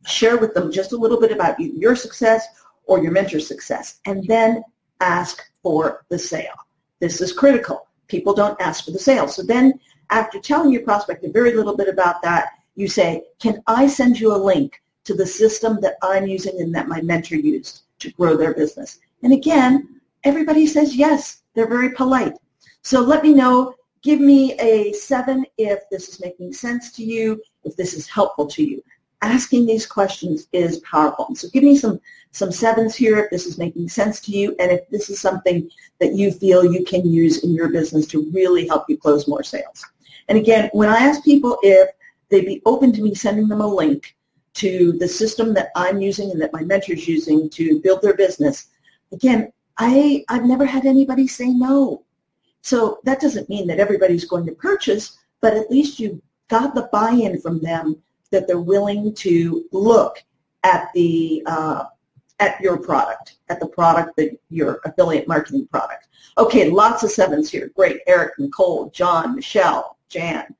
share 0.06 0.36
with 0.36 0.54
them 0.54 0.72
just 0.72 0.92
a 0.92 0.96
little 0.96 1.20
bit 1.20 1.32
about 1.32 1.58
your 1.58 1.96
success 1.96 2.46
or 2.84 3.02
your 3.02 3.12
mentor's 3.12 3.46
success, 3.46 4.00
and 4.06 4.26
then 4.26 4.62
ask 5.00 5.42
for 5.62 6.04
the 6.08 6.18
sale. 6.18 6.54
This 7.00 7.20
is 7.20 7.32
critical 7.32 7.86
people 8.12 8.34
don't 8.34 8.60
ask 8.60 8.84
for 8.84 8.90
the 8.90 8.98
sale. 8.98 9.26
So 9.26 9.42
then 9.42 9.80
after 10.10 10.38
telling 10.38 10.70
your 10.70 10.82
prospect 10.82 11.24
a 11.24 11.30
very 11.30 11.54
little 11.54 11.74
bit 11.74 11.88
about 11.88 12.20
that, 12.22 12.50
you 12.76 12.86
say, 12.86 13.22
can 13.40 13.62
I 13.66 13.86
send 13.86 14.20
you 14.20 14.34
a 14.34 14.44
link 14.52 14.80
to 15.04 15.14
the 15.14 15.26
system 15.26 15.80
that 15.80 15.96
I'm 16.02 16.26
using 16.26 16.60
and 16.60 16.74
that 16.74 16.88
my 16.88 17.00
mentor 17.00 17.36
used 17.36 17.84
to 18.00 18.12
grow 18.12 18.36
their 18.36 18.54
business? 18.54 18.98
And 19.22 19.32
again, 19.32 20.00
everybody 20.24 20.66
says 20.66 20.94
yes. 20.94 21.42
They're 21.54 21.68
very 21.78 21.92
polite. 21.92 22.36
So 22.82 23.00
let 23.00 23.22
me 23.22 23.32
know. 23.32 23.74
Give 24.02 24.20
me 24.20 24.52
a 24.58 24.92
seven 24.92 25.46
if 25.56 25.80
this 25.90 26.08
is 26.10 26.20
making 26.20 26.52
sense 26.52 26.92
to 26.92 27.04
you, 27.04 27.40
if 27.64 27.76
this 27.76 27.94
is 27.94 28.06
helpful 28.08 28.46
to 28.48 28.62
you 28.62 28.82
asking 29.22 29.66
these 29.66 29.86
questions 29.86 30.48
is 30.52 30.78
powerful. 30.80 31.34
So 31.34 31.48
give 31.48 31.62
me 31.62 31.76
some, 31.76 32.00
some 32.32 32.52
sevens 32.52 32.94
here 32.94 33.18
if 33.18 33.30
this 33.30 33.46
is 33.46 33.56
making 33.56 33.88
sense 33.88 34.20
to 34.20 34.32
you 34.32 34.54
and 34.58 34.70
if 34.70 34.88
this 34.90 35.08
is 35.08 35.20
something 35.20 35.70
that 36.00 36.14
you 36.14 36.32
feel 36.32 36.64
you 36.64 36.84
can 36.84 37.08
use 37.08 37.44
in 37.44 37.54
your 37.54 37.70
business 37.70 38.06
to 38.08 38.30
really 38.32 38.66
help 38.66 38.84
you 38.88 38.98
close 38.98 39.28
more 39.28 39.42
sales. 39.42 39.84
And 40.28 40.36
again, 40.36 40.70
when 40.72 40.88
I 40.88 40.96
ask 40.96 41.22
people 41.24 41.58
if 41.62 41.88
they'd 42.28 42.46
be 42.46 42.62
open 42.66 42.92
to 42.92 43.02
me 43.02 43.14
sending 43.14 43.48
them 43.48 43.60
a 43.60 43.66
link 43.66 44.16
to 44.54 44.92
the 44.98 45.08
system 45.08 45.54
that 45.54 45.70
I'm 45.76 46.00
using 46.00 46.30
and 46.30 46.40
that 46.42 46.52
my 46.52 46.62
mentor's 46.62 47.08
using 47.08 47.48
to 47.50 47.80
build 47.80 48.02
their 48.02 48.14
business, 48.14 48.66
again, 49.12 49.52
I, 49.78 50.24
I've 50.28 50.44
never 50.44 50.66
had 50.66 50.84
anybody 50.84 51.26
say 51.26 51.48
no. 51.48 52.04
So 52.62 53.00
that 53.04 53.20
doesn't 53.20 53.48
mean 53.48 53.66
that 53.68 53.80
everybody's 53.80 54.24
going 54.24 54.46
to 54.46 54.52
purchase, 54.52 55.18
but 55.40 55.54
at 55.54 55.70
least 55.70 55.98
you 55.98 56.22
got 56.48 56.74
the 56.74 56.88
buy-in 56.92 57.40
from 57.40 57.60
them 57.60 58.02
that 58.32 58.48
they're 58.48 58.60
willing 58.60 59.14
to 59.14 59.64
look 59.70 60.22
at 60.64 60.88
the 60.94 61.42
uh, 61.46 61.84
at 62.40 62.60
your 62.60 62.76
product, 62.76 63.36
at 63.48 63.60
the 63.60 63.66
product 63.66 64.16
that 64.16 64.36
your 64.50 64.80
affiliate 64.84 65.28
marketing 65.28 65.68
product. 65.70 66.08
Okay, 66.38 66.70
lots 66.70 67.04
of 67.04 67.10
sevens 67.10 67.50
here. 67.50 67.70
Great. 67.76 67.98
Eric, 68.06 68.32
Nicole, 68.38 68.90
John, 68.90 69.36
Michelle, 69.36 69.98
Jan, 70.08 70.54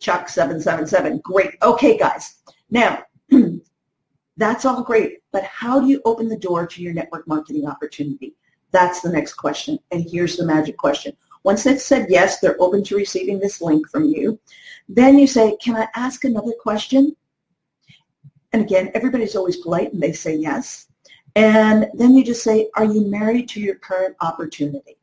Chuck 0.00 0.28
777. 0.28 1.20
Great. 1.24 1.52
Okay, 1.62 1.96
guys. 1.96 2.36
Now, 2.70 3.04
that's 4.36 4.64
all 4.64 4.82
great, 4.82 5.18
but 5.32 5.44
how 5.44 5.80
do 5.80 5.86
you 5.86 6.02
open 6.04 6.28
the 6.28 6.36
door 6.36 6.66
to 6.66 6.82
your 6.82 6.92
network 6.92 7.26
marketing 7.26 7.66
opportunity? 7.66 8.34
That's 8.70 9.00
the 9.00 9.10
next 9.10 9.34
question. 9.34 9.78
And 9.90 10.06
here's 10.08 10.36
the 10.36 10.44
magic 10.44 10.76
question. 10.76 11.16
Once 11.44 11.64
they've 11.64 11.80
said 11.80 12.06
yes, 12.10 12.40
they're 12.40 12.60
open 12.60 12.84
to 12.84 12.96
receiving 12.96 13.38
this 13.38 13.62
link 13.62 13.88
from 13.88 14.04
you. 14.04 14.38
Then 14.88 15.18
you 15.18 15.26
say, 15.26 15.56
can 15.62 15.76
I 15.76 15.88
ask 15.94 16.24
another 16.24 16.52
question? 16.60 17.14
And 18.52 18.62
again, 18.62 18.90
everybody's 18.94 19.36
always 19.36 19.56
polite 19.56 19.92
and 19.92 20.02
they 20.02 20.12
say 20.12 20.34
yes. 20.34 20.86
And 21.36 21.88
then 21.94 22.14
you 22.16 22.24
just 22.24 22.42
say, 22.42 22.68
are 22.74 22.84
you 22.84 23.06
married 23.06 23.48
to 23.50 23.60
your 23.60 23.76
current 23.76 24.16
opportunity? 24.20 24.96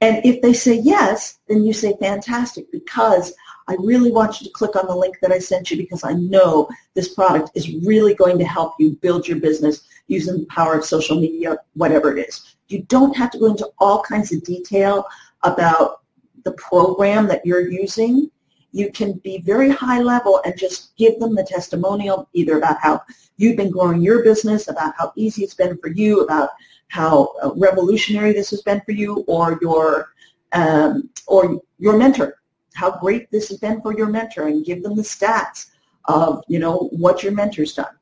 And 0.00 0.24
if 0.24 0.42
they 0.42 0.52
say 0.52 0.74
yes, 0.74 1.38
then 1.48 1.64
you 1.64 1.72
say 1.72 1.94
fantastic 2.00 2.70
because 2.72 3.32
I 3.68 3.76
really 3.80 4.12
want 4.12 4.40
you 4.40 4.46
to 4.46 4.52
click 4.52 4.76
on 4.76 4.86
the 4.86 4.94
link 4.94 5.18
that 5.22 5.32
I 5.32 5.38
sent 5.38 5.70
you 5.70 5.76
because 5.76 6.04
I 6.04 6.12
know 6.12 6.68
this 6.94 7.14
product 7.14 7.50
is 7.54 7.74
really 7.84 8.14
going 8.14 8.38
to 8.38 8.44
help 8.44 8.74
you 8.78 8.96
build 8.96 9.26
your 9.26 9.40
business 9.40 9.82
using 10.06 10.38
the 10.38 10.46
power 10.46 10.74
of 10.74 10.84
social 10.84 11.20
media, 11.20 11.56
whatever 11.74 12.16
it 12.16 12.28
is. 12.28 12.56
You 12.68 12.82
don't 12.82 13.16
have 13.16 13.30
to 13.32 13.38
go 13.38 13.46
into 13.46 13.68
all 13.78 14.02
kinds 14.02 14.32
of 14.32 14.44
detail 14.44 15.06
about 15.42 16.02
the 16.44 16.52
program 16.52 17.26
that 17.28 17.44
you're 17.44 17.68
using. 17.68 18.30
You 18.76 18.92
can 18.92 19.14
be 19.24 19.38
very 19.38 19.70
high 19.70 20.00
level 20.00 20.42
and 20.44 20.54
just 20.58 20.94
give 20.96 21.18
them 21.18 21.34
the 21.34 21.44
testimonial 21.44 22.28
either 22.34 22.58
about 22.58 22.78
how 22.78 23.00
you've 23.38 23.56
been 23.56 23.70
growing 23.70 24.02
your 24.02 24.22
business, 24.22 24.68
about 24.68 24.92
how 24.98 25.12
easy 25.16 25.42
it's 25.44 25.54
been 25.54 25.78
for 25.78 25.88
you, 25.88 26.20
about 26.20 26.50
how 26.88 27.32
uh, 27.42 27.54
revolutionary 27.56 28.34
this 28.34 28.50
has 28.50 28.60
been 28.60 28.82
for 28.84 28.92
you, 28.92 29.24
or 29.28 29.58
your 29.62 30.12
um, 30.52 31.08
or 31.26 31.58
your 31.78 31.96
mentor, 31.96 32.38
how 32.74 32.90
great 32.98 33.30
this 33.30 33.48
has 33.48 33.56
been 33.56 33.80
for 33.80 33.96
your 33.96 34.08
mentor, 34.08 34.48
and 34.48 34.66
give 34.66 34.82
them 34.82 34.94
the 34.94 35.02
stats 35.02 35.70
of 36.04 36.44
you 36.46 36.58
know 36.58 36.90
what 36.92 37.22
your 37.22 37.32
mentor's 37.32 37.72
done. 37.72 37.96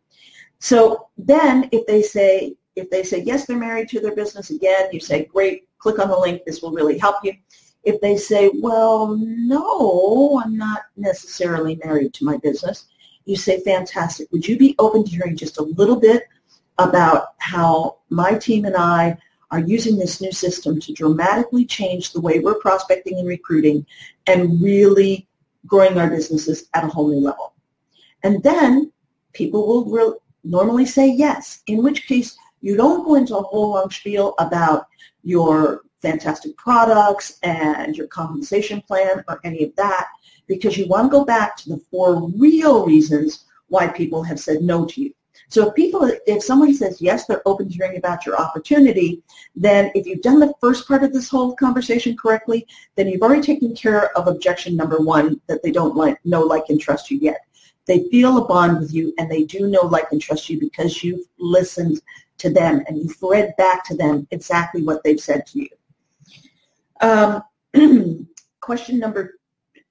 So 0.58 1.06
then, 1.16 1.68
if 1.70 1.86
they 1.86 2.02
say 2.02 2.56
if 2.74 2.90
they 2.90 3.04
say 3.04 3.20
yes, 3.20 3.46
they're 3.46 3.56
married 3.56 3.88
to 3.90 4.00
their 4.00 4.16
business 4.16 4.50
again, 4.50 4.88
you 4.92 4.98
say 4.98 5.26
great, 5.26 5.68
click 5.78 6.00
on 6.00 6.08
the 6.08 6.18
link. 6.18 6.42
This 6.44 6.62
will 6.62 6.72
really 6.72 6.98
help 6.98 7.16
you. 7.22 7.34
If 7.84 8.00
they 8.00 8.16
say, 8.16 8.50
well, 8.54 9.16
no, 9.18 10.42
I'm 10.44 10.56
not 10.56 10.82
necessarily 10.96 11.78
married 11.84 12.14
to 12.14 12.24
my 12.24 12.38
business, 12.38 12.86
you 13.26 13.36
say, 13.36 13.60
fantastic. 13.60 14.30
Would 14.32 14.46
you 14.46 14.58
be 14.58 14.74
open 14.78 15.04
to 15.04 15.10
hearing 15.10 15.36
just 15.36 15.58
a 15.58 15.62
little 15.62 15.96
bit 16.00 16.24
about 16.78 17.34
how 17.38 17.98
my 18.10 18.34
team 18.34 18.64
and 18.64 18.76
I 18.76 19.16
are 19.50 19.60
using 19.60 19.96
this 19.96 20.20
new 20.20 20.32
system 20.32 20.80
to 20.80 20.92
dramatically 20.92 21.64
change 21.64 22.12
the 22.12 22.20
way 22.20 22.40
we're 22.40 22.58
prospecting 22.58 23.18
and 23.18 23.28
recruiting 23.28 23.86
and 24.26 24.60
really 24.60 25.28
growing 25.66 25.96
our 25.98 26.08
businesses 26.08 26.68
at 26.74 26.84
a 26.84 26.88
whole 26.88 27.08
new 27.08 27.20
level. 27.20 27.54
And 28.22 28.42
then 28.42 28.90
people 29.32 29.66
will 29.66 29.84
re- 29.84 30.18
normally 30.42 30.86
say 30.86 31.08
yes, 31.08 31.62
in 31.66 31.82
which 31.82 32.06
case 32.06 32.36
you 32.62 32.76
don't 32.76 33.04
go 33.04 33.14
into 33.14 33.36
a 33.36 33.42
whole 33.42 33.74
long 33.74 33.90
spiel 33.90 34.34
about 34.38 34.86
your 35.22 35.82
fantastic 36.04 36.56
products 36.58 37.38
and 37.42 37.96
your 37.96 38.06
compensation 38.06 38.82
plan 38.82 39.24
or 39.26 39.40
any 39.42 39.64
of 39.64 39.74
that 39.76 40.08
because 40.46 40.76
you 40.76 40.86
want 40.86 41.10
to 41.10 41.18
go 41.18 41.24
back 41.24 41.56
to 41.56 41.70
the 41.70 41.82
four 41.90 42.28
real 42.38 42.84
reasons 42.84 43.46
why 43.68 43.88
people 43.88 44.22
have 44.22 44.38
said 44.38 44.60
no 44.62 44.84
to 44.84 45.00
you. 45.00 45.14
So 45.48 45.68
if 45.68 45.74
people, 45.74 46.10
if 46.26 46.42
someone 46.42 46.74
says 46.74 47.00
yes, 47.00 47.26
they're 47.26 47.46
open 47.46 47.68
to 47.68 47.74
hearing 47.74 47.96
about 47.96 48.26
your 48.26 48.36
opportunity, 48.36 49.22
then 49.56 49.90
if 49.94 50.06
you've 50.06 50.22
done 50.22 50.40
the 50.40 50.52
first 50.60 50.86
part 50.86 51.04
of 51.04 51.12
this 51.12 51.28
whole 51.28 51.54
conversation 51.56 52.16
correctly, 52.16 52.66
then 52.96 53.08
you've 53.08 53.22
already 53.22 53.42
taken 53.42 53.74
care 53.74 54.16
of 54.16 54.26
objection 54.26 54.76
number 54.76 54.98
one 54.98 55.40
that 55.46 55.62
they 55.62 55.70
don't 55.70 55.96
like, 55.96 56.18
know, 56.24 56.42
like, 56.42 56.64
and 56.68 56.80
trust 56.80 57.10
you 57.10 57.18
yet. 57.18 57.46
They 57.86 58.08
feel 58.10 58.38
a 58.38 58.46
bond 58.46 58.78
with 58.78 58.92
you 58.92 59.14
and 59.18 59.30
they 59.30 59.44
do 59.44 59.68
know, 59.68 59.86
like, 59.86 60.10
and 60.12 60.20
trust 60.20 60.48
you 60.50 60.58
because 60.58 61.02
you've 61.02 61.26
listened 61.38 62.00
to 62.38 62.50
them 62.50 62.82
and 62.86 62.98
you've 62.98 63.16
read 63.22 63.54
back 63.56 63.84
to 63.86 63.96
them 63.96 64.26
exactly 64.30 64.82
what 64.82 65.02
they've 65.04 65.20
said 65.20 65.46
to 65.46 65.60
you. 65.60 65.68
Um, 67.00 67.42
question 68.60 68.98
number 68.98 69.38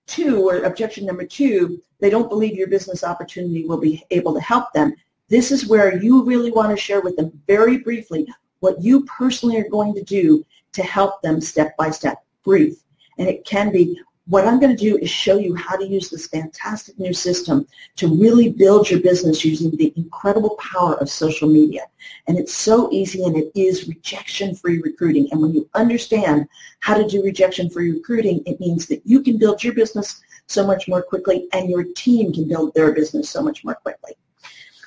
two, 0.07 0.49
or 0.49 0.63
objection 0.63 1.05
number 1.05 1.25
two, 1.25 1.81
they 1.99 2.09
don't 2.09 2.29
believe 2.29 2.55
your 2.55 2.67
business 2.67 3.03
opportunity 3.03 3.65
will 3.65 3.79
be 3.79 4.03
able 4.11 4.33
to 4.33 4.41
help 4.41 4.73
them. 4.73 4.93
This 5.29 5.51
is 5.51 5.67
where 5.67 5.97
you 5.97 6.23
really 6.23 6.51
want 6.51 6.69
to 6.69 6.77
share 6.77 7.01
with 7.01 7.15
them 7.15 7.31
very 7.47 7.77
briefly 7.77 8.27
what 8.59 8.81
you 8.81 9.05
personally 9.05 9.57
are 9.57 9.69
going 9.69 9.93
to 9.93 10.03
do 10.03 10.45
to 10.73 10.83
help 10.83 11.21
them 11.21 11.39
step 11.39 11.75
by 11.77 11.89
step. 11.89 12.23
Brief. 12.43 12.75
And 13.17 13.27
it 13.27 13.45
can 13.45 13.71
be, 13.71 13.99
what 14.27 14.47
I'm 14.47 14.59
going 14.59 14.75
to 14.75 14.81
do 14.81 14.97
is 14.97 15.09
show 15.09 15.38
you 15.38 15.53
how 15.55 15.75
to 15.75 15.86
use 15.86 16.09
this 16.09 16.27
fantastic 16.27 16.97
new 16.97 17.13
system 17.13 17.67
to 17.97 18.07
really 18.07 18.49
build 18.49 18.89
your 18.89 19.01
business 19.01 19.43
using 19.43 19.69
the 19.71 19.93
incredible 19.97 20.55
power 20.57 20.95
of 20.95 21.09
social 21.09 21.49
media. 21.49 21.81
And 22.27 22.38
it's 22.38 22.53
so 22.53 22.89
easy 22.91 23.23
and 23.23 23.36
it 23.36 23.51
is 23.53 23.88
rejection-free 23.88 24.81
recruiting. 24.81 25.27
And 25.31 25.41
when 25.41 25.53
you 25.53 25.69
understand 25.73 26.47
how 26.79 26.95
to 26.95 27.05
do 27.05 27.21
rejection-free 27.21 27.91
recruiting, 27.91 28.41
it 28.45 28.62
means 28.62 28.86
that 28.88 29.01
you 29.05 29.21
can 29.21 29.38
build 29.38 29.62
your 29.62 29.73
business 29.73 30.21
so 30.47 30.65
much 30.65 30.88
more 30.88 31.01
quickly 31.01 31.47
and 31.51 31.69
your 31.69 31.83
team 31.95 32.31
can 32.31 32.47
build 32.47 32.73
their 32.73 32.93
business 32.93 33.29
so 33.29 33.41
much 33.41 33.65
more 33.65 33.75
quickly. 33.75 34.13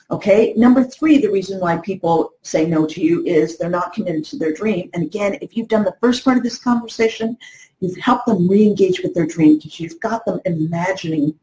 Okay, 0.09 0.55
number 0.57 0.85
three, 0.85 1.18
the 1.18 1.31
reason 1.31 1.59
why 1.59 1.79
people 1.79 2.31
say 2.42 2.64
no 2.64 2.87
to 2.87 3.01
you 3.01 3.25
is 3.25 3.59
they're 3.59 3.68
not 3.68 3.92
committed 3.92 4.25
to 4.27 4.38
their 4.38 4.53
dream. 4.53 4.88
And 4.94 5.03
again, 5.03 5.37
if 5.42 5.57
you've 5.57 5.66
done 5.66 5.83
the 5.83 5.96
first 6.01 6.25
part 6.25 6.37
of 6.37 6.44
this 6.44 6.59
conversation, 6.59 7.37
you've 7.81 7.97
helped 7.99 8.27
them 8.27 8.49
re-engage 8.49 9.01
with 9.01 9.15
their 9.15 9.27
dream 9.27 9.57
because 9.57 9.79
you've 9.81 10.01
got 10.01 10.25
them 10.25 10.41
imagining 10.45 11.39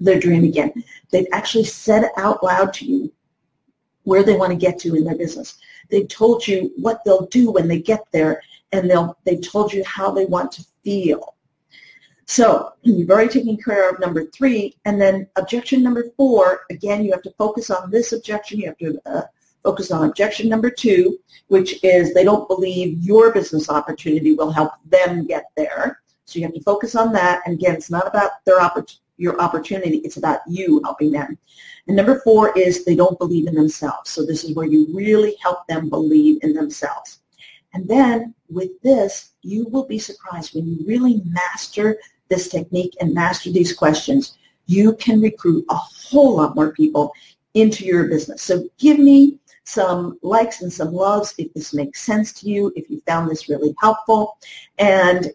their 0.00 0.18
dream 0.18 0.44
again. 0.44 0.72
They've 1.10 1.26
actually 1.32 1.64
said 1.64 2.10
out 2.16 2.42
loud 2.42 2.72
to 2.74 2.84
you 2.84 3.12
where 4.04 4.22
they 4.22 4.36
want 4.36 4.50
to 4.50 4.56
get 4.56 4.78
to 4.80 4.94
in 4.94 5.04
their 5.04 5.16
business. 5.16 5.58
They've 5.90 6.08
told 6.08 6.46
you 6.46 6.72
what 6.76 7.02
they'll 7.04 7.26
do 7.26 7.50
when 7.50 7.68
they 7.68 7.80
get 7.80 8.04
there, 8.12 8.42
and 8.72 8.90
they'll, 8.90 9.16
they've 9.24 9.46
told 9.46 9.72
you 9.72 9.84
how 9.84 10.10
they 10.10 10.26
want 10.26 10.52
to 10.52 10.64
feel. 10.84 11.34
So 12.26 12.72
you've 12.82 13.10
already 13.10 13.30
taken 13.30 13.56
care 13.56 13.90
of 13.90 14.00
number 14.00 14.26
three. 14.26 14.76
And 14.84 15.00
then 15.00 15.28
objection 15.36 15.82
number 15.82 16.04
four, 16.16 16.62
again, 16.70 17.04
you 17.04 17.12
have 17.12 17.22
to 17.22 17.34
focus 17.38 17.70
on 17.70 17.90
this 17.90 18.12
objection. 18.12 18.60
You 18.60 18.66
have 18.66 18.78
to 18.78 19.00
uh, 19.06 19.22
focus 19.66 19.90
on 19.90 20.08
objection 20.08 20.48
number 20.48 20.70
two, 20.70 21.18
which 21.48 21.82
is 21.82 22.14
they 22.14 22.22
don't 22.22 22.46
believe 22.46 22.98
your 23.02 23.32
business 23.32 23.68
opportunity 23.68 24.32
will 24.32 24.52
help 24.52 24.72
them 24.84 25.26
get 25.26 25.46
there. 25.56 26.00
So 26.24 26.38
you 26.38 26.44
have 26.44 26.54
to 26.54 26.62
focus 26.62 26.94
on 26.94 27.12
that. 27.14 27.42
And 27.44 27.54
again, 27.54 27.74
it's 27.74 27.90
not 27.90 28.06
about 28.06 28.30
their 28.44 28.60
oppor- 28.60 28.98
your 29.16 29.40
opportunity. 29.40 29.98
It's 29.98 30.18
about 30.18 30.40
you 30.46 30.80
helping 30.84 31.10
them. 31.10 31.36
And 31.88 31.96
number 31.96 32.20
four 32.20 32.56
is 32.56 32.84
they 32.84 32.94
don't 32.94 33.18
believe 33.18 33.48
in 33.48 33.56
themselves. 33.56 34.10
So 34.10 34.24
this 34.24 34.44
is 34.44 34.54
where 34.54 34.66
you 34.66 34.86
really 34.94 35.34
help 35.42 35.66
them 35.66 35.88
believe 35.88 36.38
in 36.42 36.52
themselves. 36.52 37.18
And 37.74 37.88
then 37.88 38.34
with 38.48 38.70
this, 38.82 39.32
you 39.42 39.66
will 39.70 39.86
be 39.86 39.98
surprised 39.98 40.54
when 40.54 40.66
you 40.68 40.86
really 40.86 41.22
master 41.26 41.98
this 42.28 42.48
technique 42.48 42.94
and 43.00 43.12
master 43.12 43.50
these 43.50 43.72
questions, 43.72 44.38
you 44.66 44.94
can 44.94 45.20
recruit 45.20 45.64
a 45.70 45.74
whole 45.74 46.36
lot 46.36 46.54
more 46.54 46.72
people 46.72 47.12
into 47.56 47.84
your 47.84 48.06
business. 48.06 48.42
So 48.42 48.68
give 48.78 48.98
me 48.98 49.38
some 49.64 50.18
likes 50.22 50.62
and 50.62 50.72
some 50.72 50.92
loves 50.92 51.34
if 51.38 51.52
this 51.54 51.74
makes 51.74 52.02
sense 52.02 52.32
to 52.34 52.48
you, 52.48 52.72
if 52.76 52.88
you 52.88 53.00
found 53.06 53.28
this 53.28 53.48
really 53.48 53.74
helpful. 53.80 54.38
And 54.78 55.32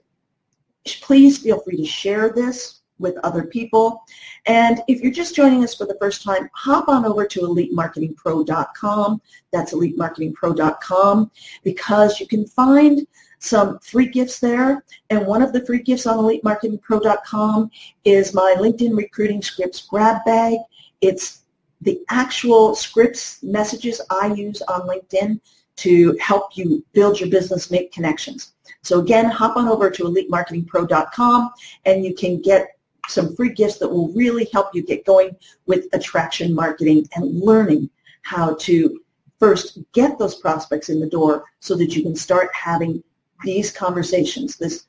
please 1.01 1.39
feel 1.39 1.59
free 1.59 1.77
to 1.77 1.85
share 1.85 2.29
this 2.29 2.81
with 2.99 3.17
other 3.23 3.43
people. 3.43 4.03
And 4.45 4.81
if 4.87 5.01
you're 5.01 5.11
just 5.11 5.35
joining 5.35 5.63
us 5.63 5.75
for 5.75 5.85
the 5.85 5.97
first 5.99 6.23
time, 6.23 6.49
hop 6.53 6.87
on 6.87 7.03
over 7.03 7.25
to 7.25 7.39
elitemarketingpro.com. 7.41 9.21
That's 9.51 9.73
elitemarketingpro.com 9.73 11.31
because 11.63 12.19
you 12.19 12.27
can 12.27 12.45
find 12.45 13.07
some 13.39 13.79
free 13.79 14.07
gifts 14.07 14.39
there. 14.39 14.85
And 15.09 15.25
one 15.25 15.41
of 15.41 15.51
the 15.51 15.65
free 15.65 15.81
gifts 15.81 16.05
on 16.05 16.17
EliteMarketingPro.com 16.17 17.71
is 18.05 18.35
my 18.35 18.55
LinkedIn 18.59 18.95
Recruiting 18.95 19.41
Scripts 19.41 19.87
grab 19.87 20.23
bag. 20.25 20.59
It's 21.01 21.41
the 21.81 21.99
actual 22.09 22.75
scripts, 22.75 23.41
messages 23.43 24.01
I 24.09 24.33
use 24.33 24.61
on 24.63 24.81
LinkedIn 24.81 25.39
to 25.77 26.15
help 26.21 26.55
you 26.55 26.85
build 26.93 27.19
your 27.19 27.29
business, 27.29 27.71
make 27.71 27.91
connections. 27.91 28.53
So 28.83 28.99
again, 28.99 29.25
hop 29.25 29.57
on 29.57 29.67
over 29.67 29.89
to 29.89 30.03
EliteMarketingPro.com 30.03 31.51
and 31.85 32.05
you 32.05 32.13
can 32.13 32.41
get 32.41 32.77
some 33.07 33.35
free 33.35 33.53
gifts 33.53 33.77
that 33.79 33.89
will 33.89 34.09
really 34.13 34.47
help 34.53 34.73
you 34.73 34.83
get 34.83 35.05
going 35.05 35.35
with 35.65 35.87
attraction 35.93 36.53
marketing 36.53 37.07
and 37.15 37.39
learning 37.39 37.89
how 38.21 38.55
to 38.55 39.01
first 39.39 39.79
get 39.93 40.19
those 40.19 40.35
prospects 40.35 40.89
in 40.89 40.99
the 40.99 41.09
door 41.09 41.45
so 41.59 41.75
that 41.75 41.95
you 41.95 42.03
can 42.03 42.15
start 42.15 42.49
having 42.53 43.03
these 43.43 43.71
conversations, 43.71 44.55
this, 44.55 44.85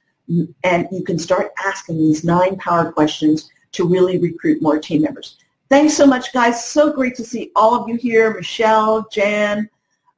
and 0.63 0.87
you 0.93 1.03
can 1.05 1.19
start 1.19 1.53
asking 1.65 1.97
these 1.97 2.23
nine 2.23 2.57
power 2.57 2.93
questions 2.93 3.51
to 3.73 3.89
really 3.89 4.19
recruit 4.19 4.61
more 4.61 4.79
team 4.79 5.03
members. 5.03 5.39
Thanks 5.73 5.95
so 5.95 6.07
much, 6.07 6.35
guys. 6.35 6.63
So 6.63 6.93
great 6.93 7.15
to 7.15 7.25
see 7.25 7.51
all 7.57 7.75
of 7.75 7.89
you 7.89 7.95
here. 7.95 8.35
Michelle, 8.35 9.09
Jan, 9.11 9.71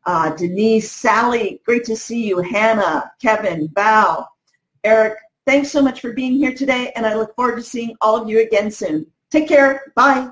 uh, 0.05 0.31
Denise, 0.31 0.91
Sally, 0.91 1.61
great 1.65 1.85
to 1.85 1.95
see 1.95 2.27
you. 2.27 2.41
Hannah, 2.41 3.13
Kevin, 3.23 3.71
Val, 3.73 4.29
Eric, 4.83 5.17
thanks 5.47 5.71
so 5.71 5.81
much 5.81 6.01
for 6.01 6.13
being 6.13 6.33
here 6.33 6.53
today, 6.53 6.91
and 6.97 7.07
I 7.07 7.15
look 7.15 7.37
forward 7.37 7.55
to 7.55 7.63
seeing 7.63 7.95
all 8.01 8.21
of 8.21 8.29
you 8.29 8.41
again 8.41 8.69
soon. 8.69 9.07
Take 9.31 9.47
care. 9.47 9.93
Bye. 9.95 10.29